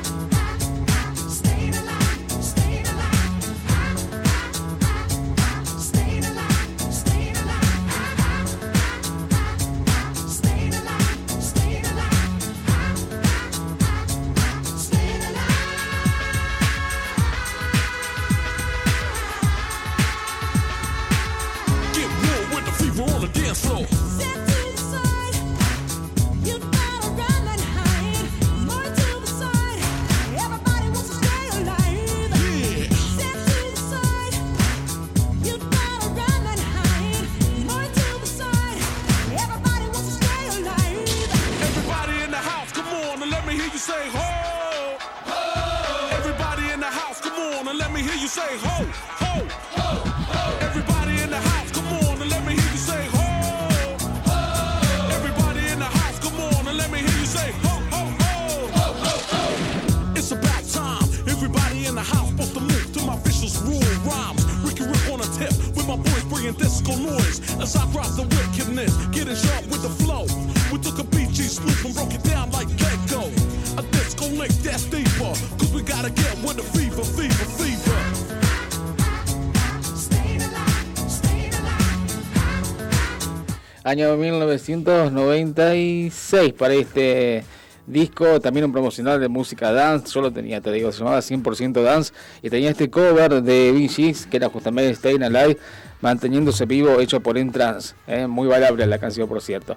[84.00, 87.42] Año 1996 para este
[87.84, 91.82] disco, también un promocional de música dance, yo lo tenía, te digo, se llamaba 100%
[91.82, 95.58] Dance y tenía este cover de Gees, que era justamente Staying Alive,
[96.00, 98.28] manteniéndose vivo, hecho por Entrance, ¿eh?
[98.28, 99.74] muy valable la canción por cierto.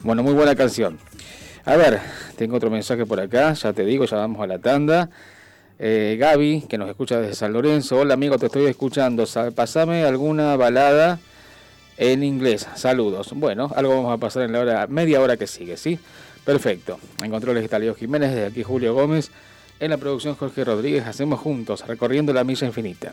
[0.00, 0.98] Bueno, muy buena canción.
[1.64, 2.00] A ver,
[2.36, 5.08] tengo otro mensaje por acá, ya te digo, ya vamos a la tanda.
[5.78, 10.04] Eh, Gaby, que nos escucha desde San Lorenzo, hola amigo, te estoy escuchando, Sa- pasame
[10.04, 11.18] alguna balada
[11.96, 12.66] en inglés.
[12.74, 13.32] Saludos.
[13.34, 15.98] Bueno, algo vamos a pasar en la hora, media hora que sigue, ¿sí?
[16.44, 16.98] Perfecto.
[17.22, 19.30] En controles está Leo Jiménez, desde aquí Julio Gómez.
[19.80, 23.12] En la producción Jorge Rodríguez, hacemos juntos, recorriendo la milla infinita.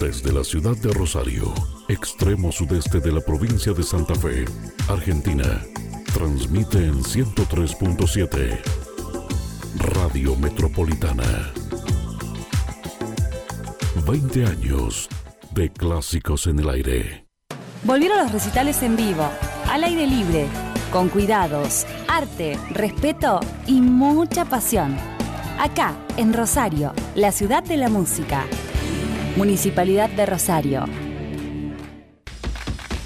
[0.00, 1.52] Desde la ciudad de Rosario,
[1.88, 4.44] extremo sudeste de la provincia de Santa Fe,
[4.88, 5.62] Argentina,
[6.12, 8.60] transmite en 103.7
[9.78, 11.52] Radio Metropolitana.
[14.04, 15.08] 20 años
[15.54, 17.26] de clásicos en el aire.
[17.84, 19.28] Volvieron los recitales en vivo,
[19.68, 20.46] al aire libre,
[20.92, 24.96] con cuidados, arte, respeto y mucha pasión.
[25.58, 28.44] Acá, en Rosario, la ciudad de la música.
[29.36, 30.84] Municipalidad de Rosario.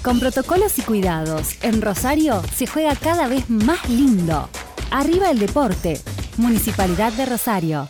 [0.03, 4.49] Con protocolos y cuidados, en Rosario se juega cada vez más lindo.
[4.91, 5.99] Arriba el deporte.
[6.37, 7.89] Municipalidad de Rosario.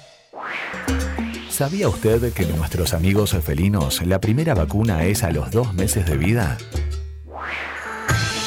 [1.57, 6.15] ¿Sabía usted que nuestros amigos felinos la primera vacuna es a los dos meses de
[6.15, 6.55] vida?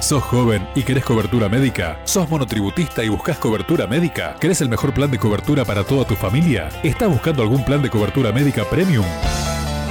[0.00, 1.98] ¿Sos joven y querés cobertura médica?
[2.04, 4.36] ¿Sos monotributista y buscas cobertura médica?
[4.38, 6.68] ¿Querés el mejor plan de cobertura para toda tu familia?
[6.82, 9.06] ¿Estás buscando algún plan de cobertura médica premium?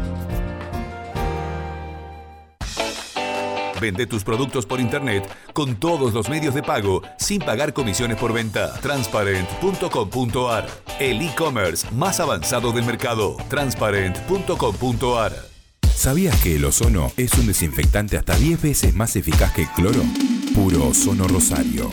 [3.83, 8.31] Vende tus productos por internet con todos los medios de pago sin pagar comisiones por
[8.31, 8.79] venta.
[8.79, 10.67] Transparent.com.ar
[11.01, 13.35] El e-commerce más avanzado del mercado.
[13.49, 15.33] Transparent.com.ar
[15.93, 20.01] ¿Sabías que el ozono es un desinfectante hasta 10 veces más eficaz que el cloro?
[20.55, 21.91] Puro Ozono Rosario.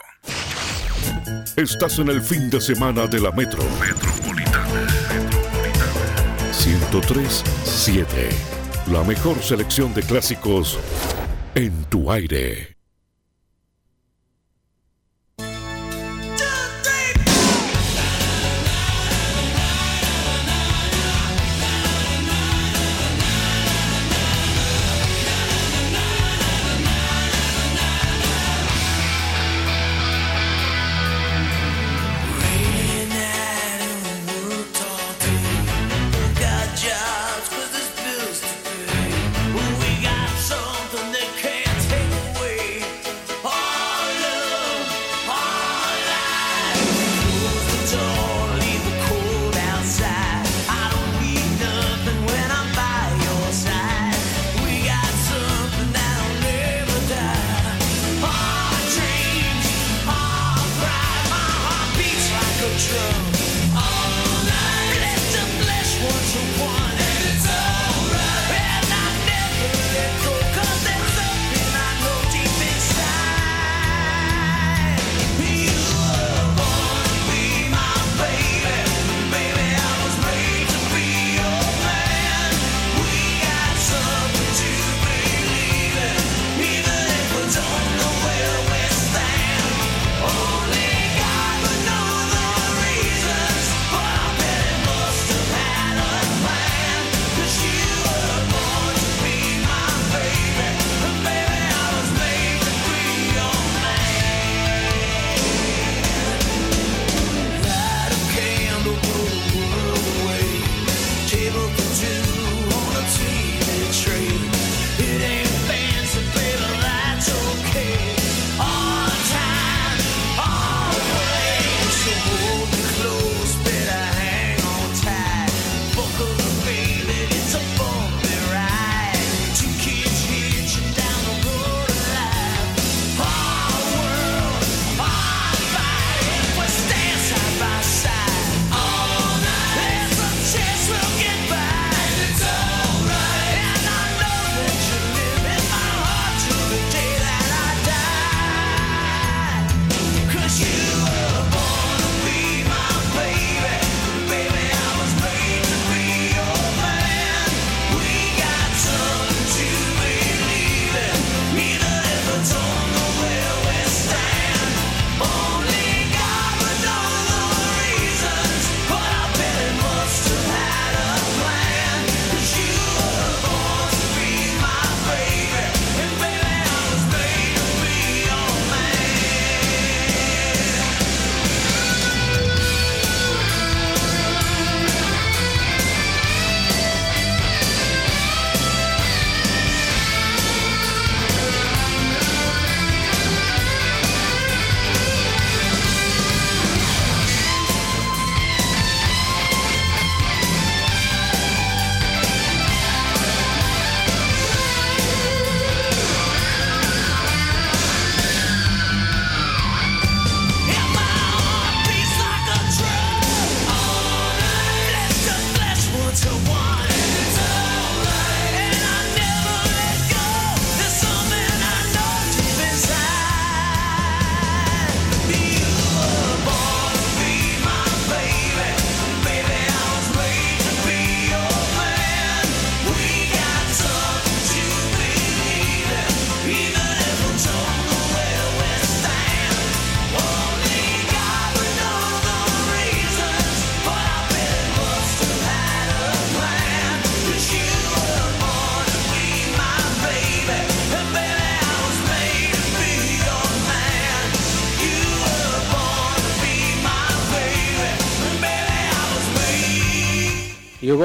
[1.56, 3.64] Estás en el fin de semana de la Metro.
[3.80, 4.88] Metropolitana.
[6.52, 8.06] 103.7.
[8.92, 10.78] La mejor selección de clásicos
[11.56, 12.79] en tu aire.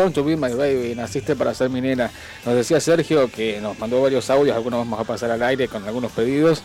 [0.04, 2.10] Born to be my baby, naciste para ser mi nena.
[2.44, 5.82] Nos decía Sergio que nos mandó varios audios, algunos vamos a pasar al aire con
[5.84, 6.62] algunos pedidos.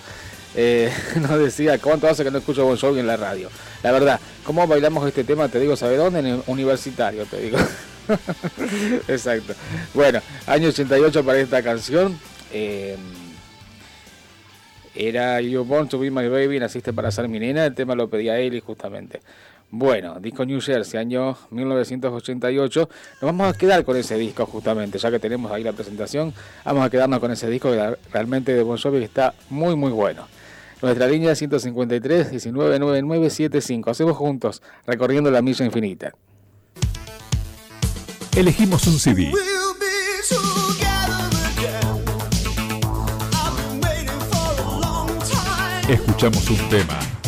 [0.55, 3.49] Eh, nos decía, ¿cuánto hace que no escucho Bon Jovi en la radio?
[3.81, 5.47] La verdad, ¿cómo bailamos este tema?
[5.47, 6.19] Te digo, ¿sabe dónde?
[6.19, 7.57] En el universitario, te digo.
[9.07, 9.53] Exacto.
[9.93, 12.19] Bueno, año 88 para esta canción.
[12.51, 12.97] Eh,
[14.95, 17.65] era You Born to Be My Baby, naciste para ser mi nena.
[17.65, 19.21] El tema lo pedía Eli justamente.
[19.71, 22.89] Bueno, disco New Jersey, año 1988.
[22.89, 26.33] Nos vamos a quedar con ese disco justamente, ya que tenemos ahí la presentación.
[26.65, 29.91] Vamos a quedarnos con ese disco que realmente de Bon Jovi que está muy, muy
[29.91, 30.27] bueno.
[30.81, 33.91] Nuestra línea 153 199975.
[33.91, 36.13] Hacemos juntos, recorriendo la milla infinita.
[38.35, 39.31] Elegimos un CD.
[45.87, 47.18] Escuchamos un tema.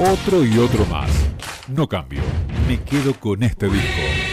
[0.00, 1.10] Otro y otro más.
[1.66, 2.22] No cambio.
[2.68, 4.28] Me quedo con este disco.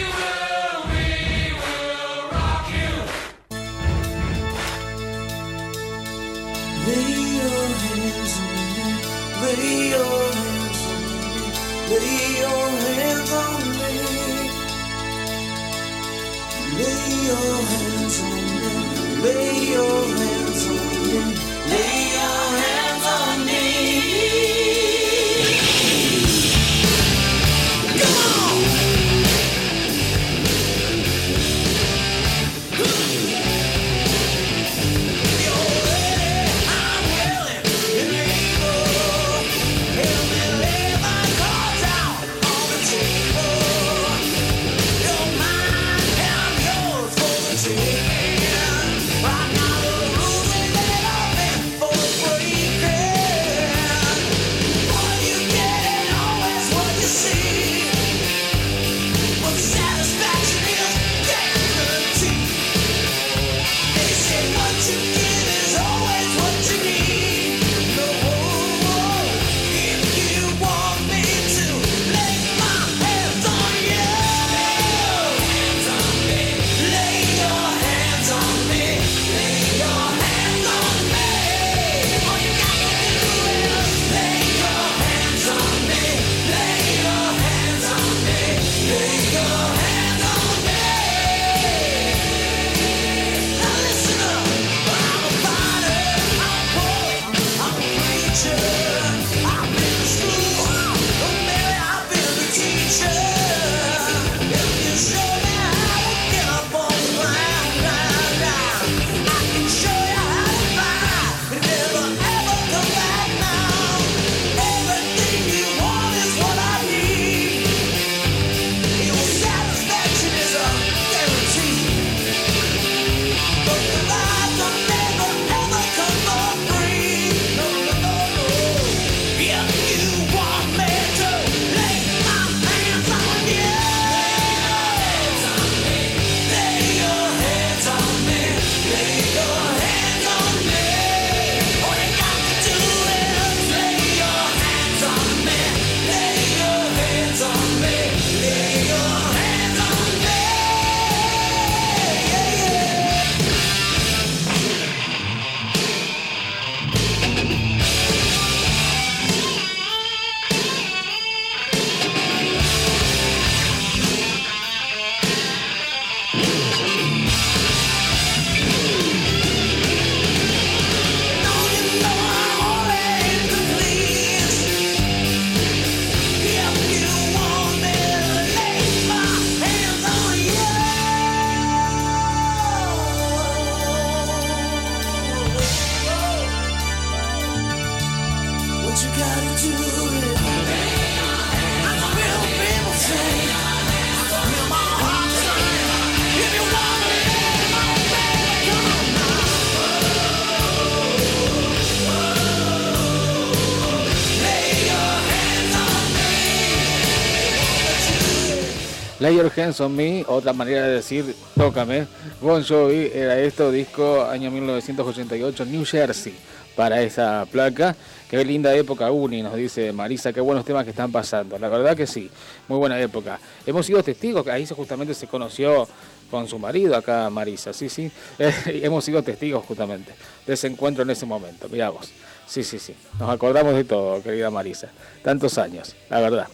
[209.25, 212.05] Lay Your Hands on Me, otra manera de decir tócame.
[212.41, 216.35] Bon Jovi era esto, disco año 1988, New Jersey,
[216.75, 217.95] para esa placa.
[218.29, 221.57] Qué linda época uni, nos dice Marisa, qué buenos temas que están pasando.
[221.57, 222.29] La verdad que sí,
[222.67, 223.39] muy buena época.
[223.65, 225.87] Hemos sido testigos, ahí justamente se conoció
[226.29, 228.11] con su marido acá, Marisa, sí, sí.
[228.67, 230.13] Hemos sido testigos justamente
[230.45, 232.11] de ese encuentro en ese momento, mirá vos.
[232.45, 232.95] Sí, sí, sí.
[233.19, 234.89] Nos acordamos de todo, querida Marisa.
[235.23, 236.47] Tantos años, la verdad.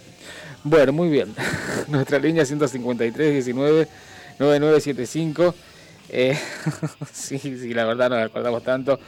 [0.64, 1.34] Bueno, muy bien.
[1.88, 3.88] Nuestra línea 153 19
[4.40, 5.56] 9975.
[6.10, 6.38] Eh,
[7.14, 9.00] sí, sí, la verdad no nos acordamos tanto.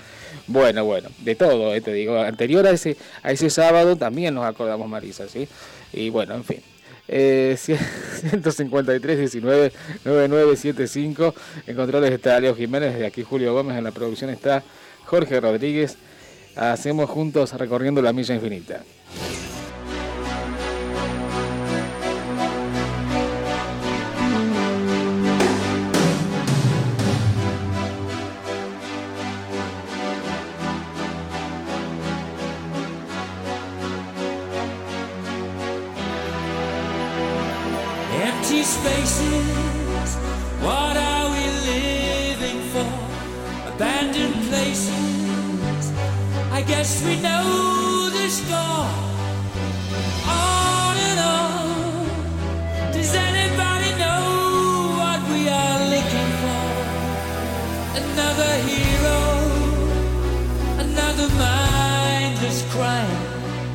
[0.48, 2.20] Bueno, bueno, de todo, eh, te digo.
[2.20, 5.48] Anterior a ese, a ese sábado también nos acordamos, Marisa, ¿sí?
[5.92, 6.62] Y bueno, en fin.
[7.08, 9.74] Eh, 153 19
[10.06, 11.36] 9975.
[11.68, 13.78] En controles está Leo Jiménez, de aquí Julio Gómez.
[13.78, 14.64] En la producción está
[15.06, 15.98] Jorge Rodríguez.
[16.56, 18.84] Hacemos juntos recorriendo la milla infinita.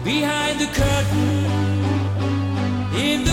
[0.09, 1.45] Behind the curtain
[2.97, 3.28] in the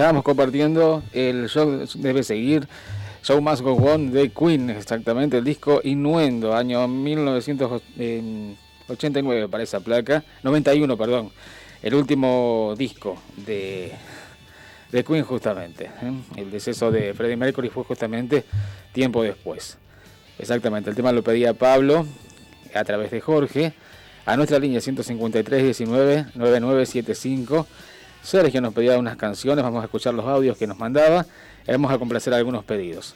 [0.00, 2.66] estábamos compartiendo, el show debe seguir.
[3.22, 10.24] Show Must Go On de Queen, exactamente, el disco Innuendo, año 1989 para esa placa,
[10.42, 11.30] 91, perdón,
[11.82, 13.92] el último disco de,
[14.90, 15.84] de Queen justamente.
[15.84, 16.12] ¿eh?
[16.36, 18.46] El deceso de Freddie Mercury fue justamente
[18.94, 19.76] tiempo después.
[20.38, 22.06] Exactamente, el tema lo pedía Pablo
[22.74, 23.74] a través de Jorge
[24.24, 27.66] a nuestra línea 153 19 9975
[28.22, 31.26] Sergio nos pedía unas canciones, vamos a escuchar los audios que nos mandaba
[31.72, 33.14] vamos a complacer algunos pedidos.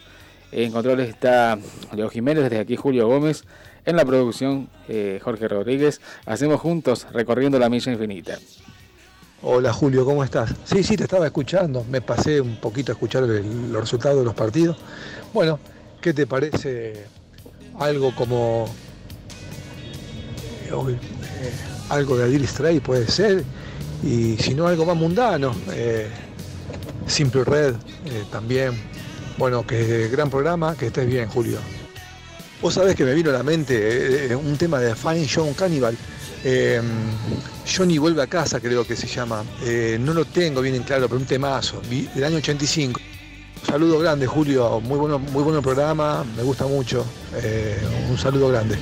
[0.53, 1.59] En controles está
[1.95, 3.45] Leo Jiménez, desde aquí Julio Gómez,
[3.85, 6.01] en la producción eh, Jorge Rodríguez.
[6.27, 8.39] Hacemos juntos recorriendo la milla infinita.
[9.43, 10.55] Hola Julio, ¿cómo estás?
[10.65, 14.35] Sí, sí, te estaba escuchando, me pasé un poquito a escuchar los resultados de los
[14.35, 14.77] partidos.
[15.35, 15.59] Bueno,
[16.01, 17.05] ¿qué te parece
[17.79, 18.67] algo como...
[20.67, 21.53] Eh,
[21.91, 23.45] algo de Adil Stray puede ser?
[24.05, 26.09] y si no algo más mundano, eh,
[27.07, 27.75] Simple Red
[28.05, 28.73] eh, también.
[29.39, 31.59] Bueno, que gran programa, que estés bien, Julio.
[32.61, 35.97] Vos sabés que me vino a la mente eh, un tema de Fine John Cannibal.
[36.45, 36.85] Em,
[37.67, 39.43] Johnny vuelve a casa, creo que se llama.
[40.01, 43.01] no lo tengo bien en claro, pero un temazo, del año 85.
[43.67, 44.81] Saludo grande, Julio.
[44.81, 47.07] Muy bueno, muy bueno programa, me gusta mucho.
[48.11, 48.77] un saludo grande.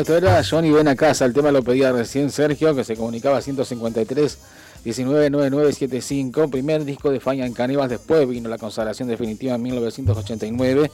[0.00, 1.24] Esto era Johnny Ven a casa.
[1.24, 4.38] El tema lo pedía recién Sergio, que se comunicaba 153
[4.84, 6.48] 199975.
[6.48, 7.90] Primer disco de Fine and Cannibals.
[7.90, 10.90] Después vino la consagración definitiva en 1989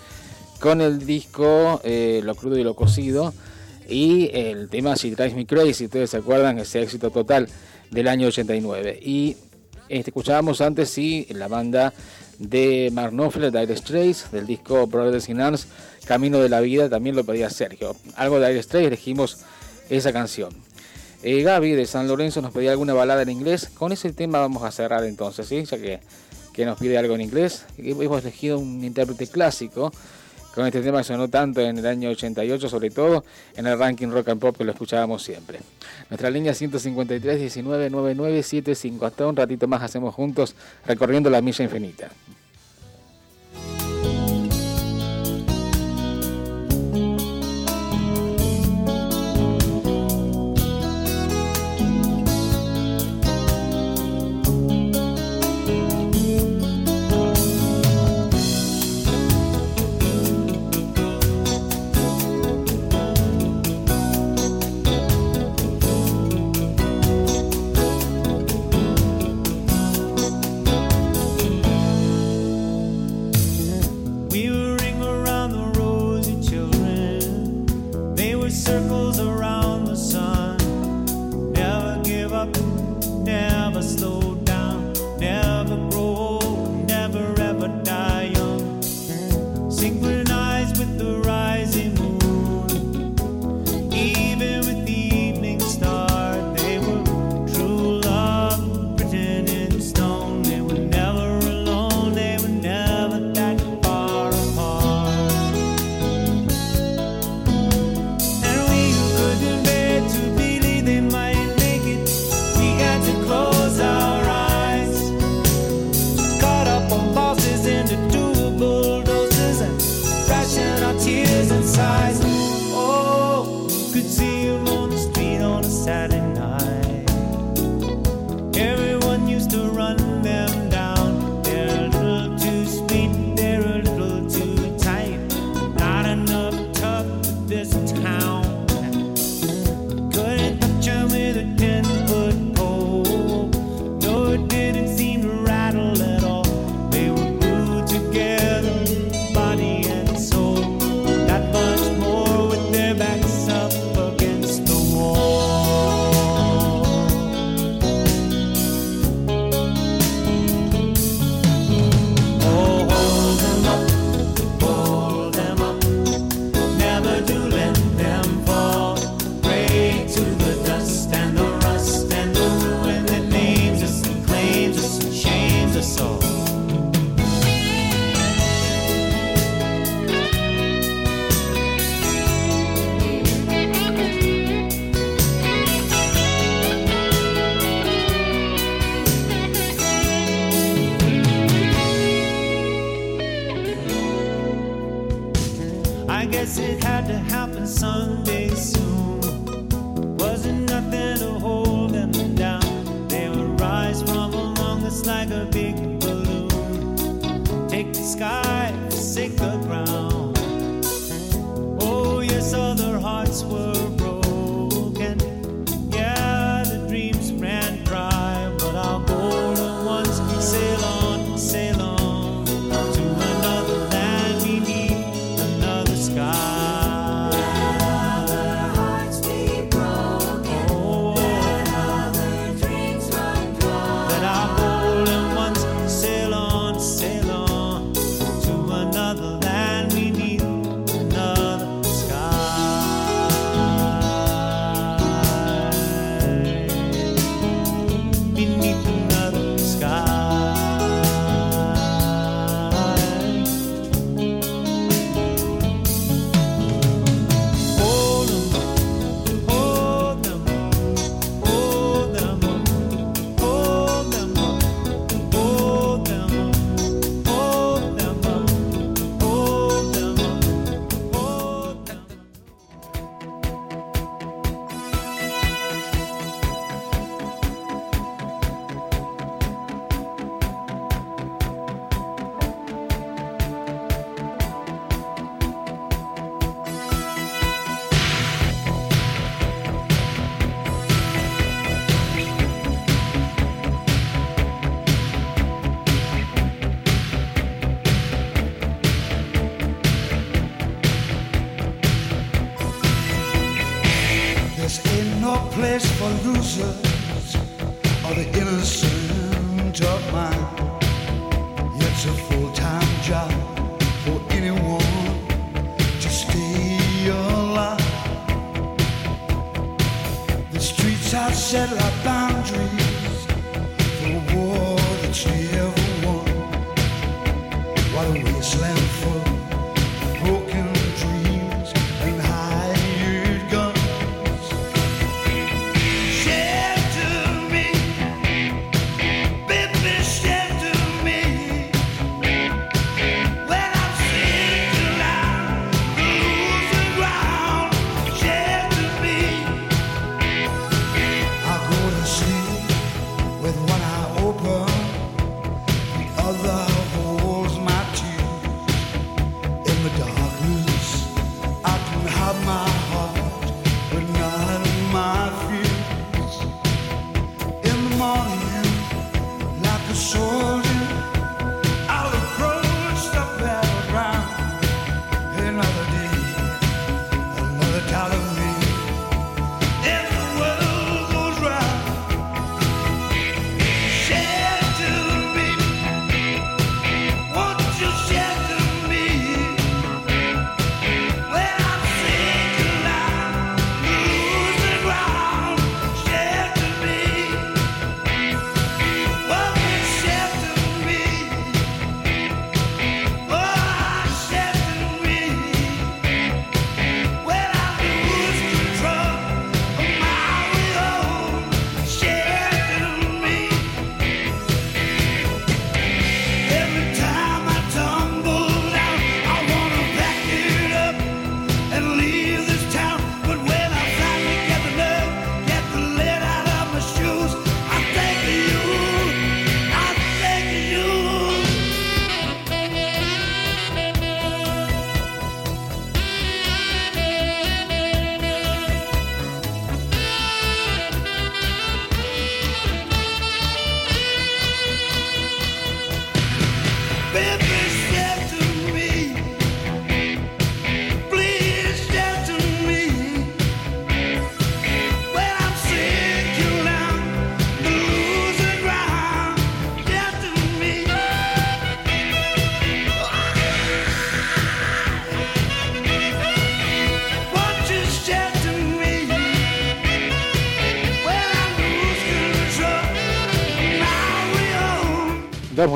[0.59, 3.35] con el disco eh, Lo crudo y lo cocido.
[3.87, 5.85] Y el tema She Drives Me Crazy.
[5.85, 7.47] Ustedes se acuerdan ese éxito total
[7.91, 9.01] del año 89.
[9.03, 9.37] Y
[9.91, 11.93] este, escuchábamos antes, sí, la banda
[12.39, 15.67] de Mark Knopfler, Dire Straits, del disco Brothers in Arms,
[16.05, 17.97] Camino de la Vida, también lo pedía Sergio.
[18.17, 19.39] Algo de Dire Straits, elegimos
[19.89, 20.51] esa canción.
[21.23, 23.71] Eh, Gaby de San Lorenzo nos pedía alguna balada en inglés.
[23.73, 25.65] Con ese tema vamos a cerrar entonces, ¿sí?
[25.65, 26.01] ya que,
[26.53, 27.65] que nos pide algo en inglés.
[27.79, 29.91] Hemos elegido un intérprete clásico
[30.55, 33.25] con este tema sonó tanto en el año 88, sobre todo
[33.57, 35.59] en el ranking rock and pop que lo escuchábamos siempre.
[36.09, 39.05] Nuestra línea 153 19 9975.
[39.05, 40.55] Hasta un ratito más hacemos juntos
[40.87, 42.09] recorriendo la milla infinita.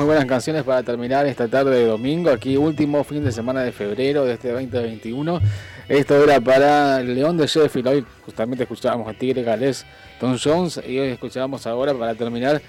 [0.09, 4.25] buenas canciones para terminar esta tarde de domingo, aquí último fin de semana de febrero
[4.25, 5.39] de este 2021.
[5.87, 9.85] Esto era para León de Sheffield, hoy justamente escuchábamos a Tigre Gales,
[10.19, 12.59] Tom Jones, y hoy escuchábamos ahora para terminar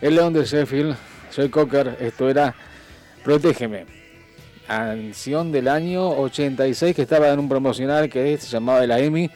[0.00, 0.96] el León de Sheffield,
[1.36, 2.54] Joy Cocker, esto era
[3.22, 3.84] Protégeme.
[4.66, 9.30] Canción del año 86 que estaba en un promocional que se llamaba de la EMI,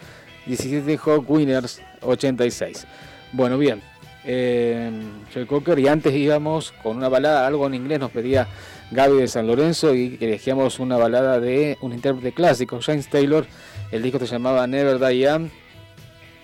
[0.47, 2.87] 17 Hawk Winners 86.
[3.33, 3.90] Bueno, bien
[4.25, 4.91] eh,
[5.33, 8.47] Joe Cocker y antes íbamos con una balada, algo en inglés nos pedía
[8.91, 13.47] Gaby de San Lorenzo y elegíamos una balada de un intérprete clásico, James Taylor.
[13.93, 15.49] El disco se llamaba Never Die Young.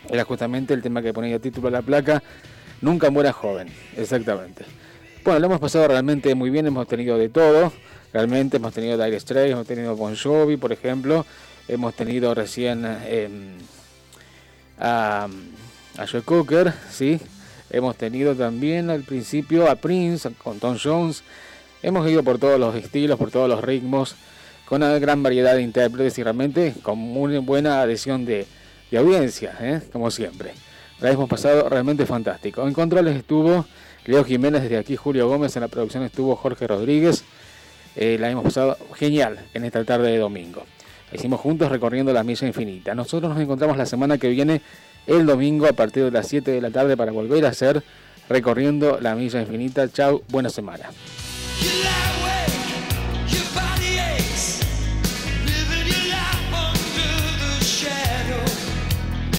[0.08, 2.22] Era justamente el tema que ponía título a la placa.
[2.80, 4.64] Nunca muera joven, exactamente.
[5.24, 7.72] Bueno, lo hemos pasado realmente muy bien, hemos tenido de todo.
[8.12, 11.26] Realmente hemos tenido Dire Straits, hemos tenido Bon Jovi, por ejemplo.
[11.66, 13.28] Hemos tenido recién eh,
[14.78, 15.26] a,
[15.98, 17.18] a Joe Cocker, ¿sí?
[17.70, 21.22] Hemos tenido también al principio a Prince con Tom Jones.
[21.82, 24.16] Hemos ido por todos los estilos, por todos los ritmos,
[24.66, 28.47] con una gran variedad de intérpretes y realmente con muy buena adhesión de,
[28.97, 29.80] audiencia, ¿eh?
[29.93, 30.52] como siempre.
[31.01, 32.66] La hemos pasado realmente fantástico.
[32.66, 33.66] En controles estuvo
[34.06, 37.24] Leo Jiménez, desde aquí Julio Gómez, en la producción estuvo Jorge Rodríguez.
[37.97, 40.64] Eh, la hemos pasado genial en esta tarde de domingo.
[41.10, 42.94] La hicimos juntos recorriendo la milla infinita.
[42.94, 44.62] Nosotros nos encontramos la semana que viene,
[45.06, 47.82] el domingo, a partir de las 7 de la tarde, para volver a hacer
[48.28, 49.88] recorriendo la milla infinita.
[49.90, 50.90] Chau, buena semana.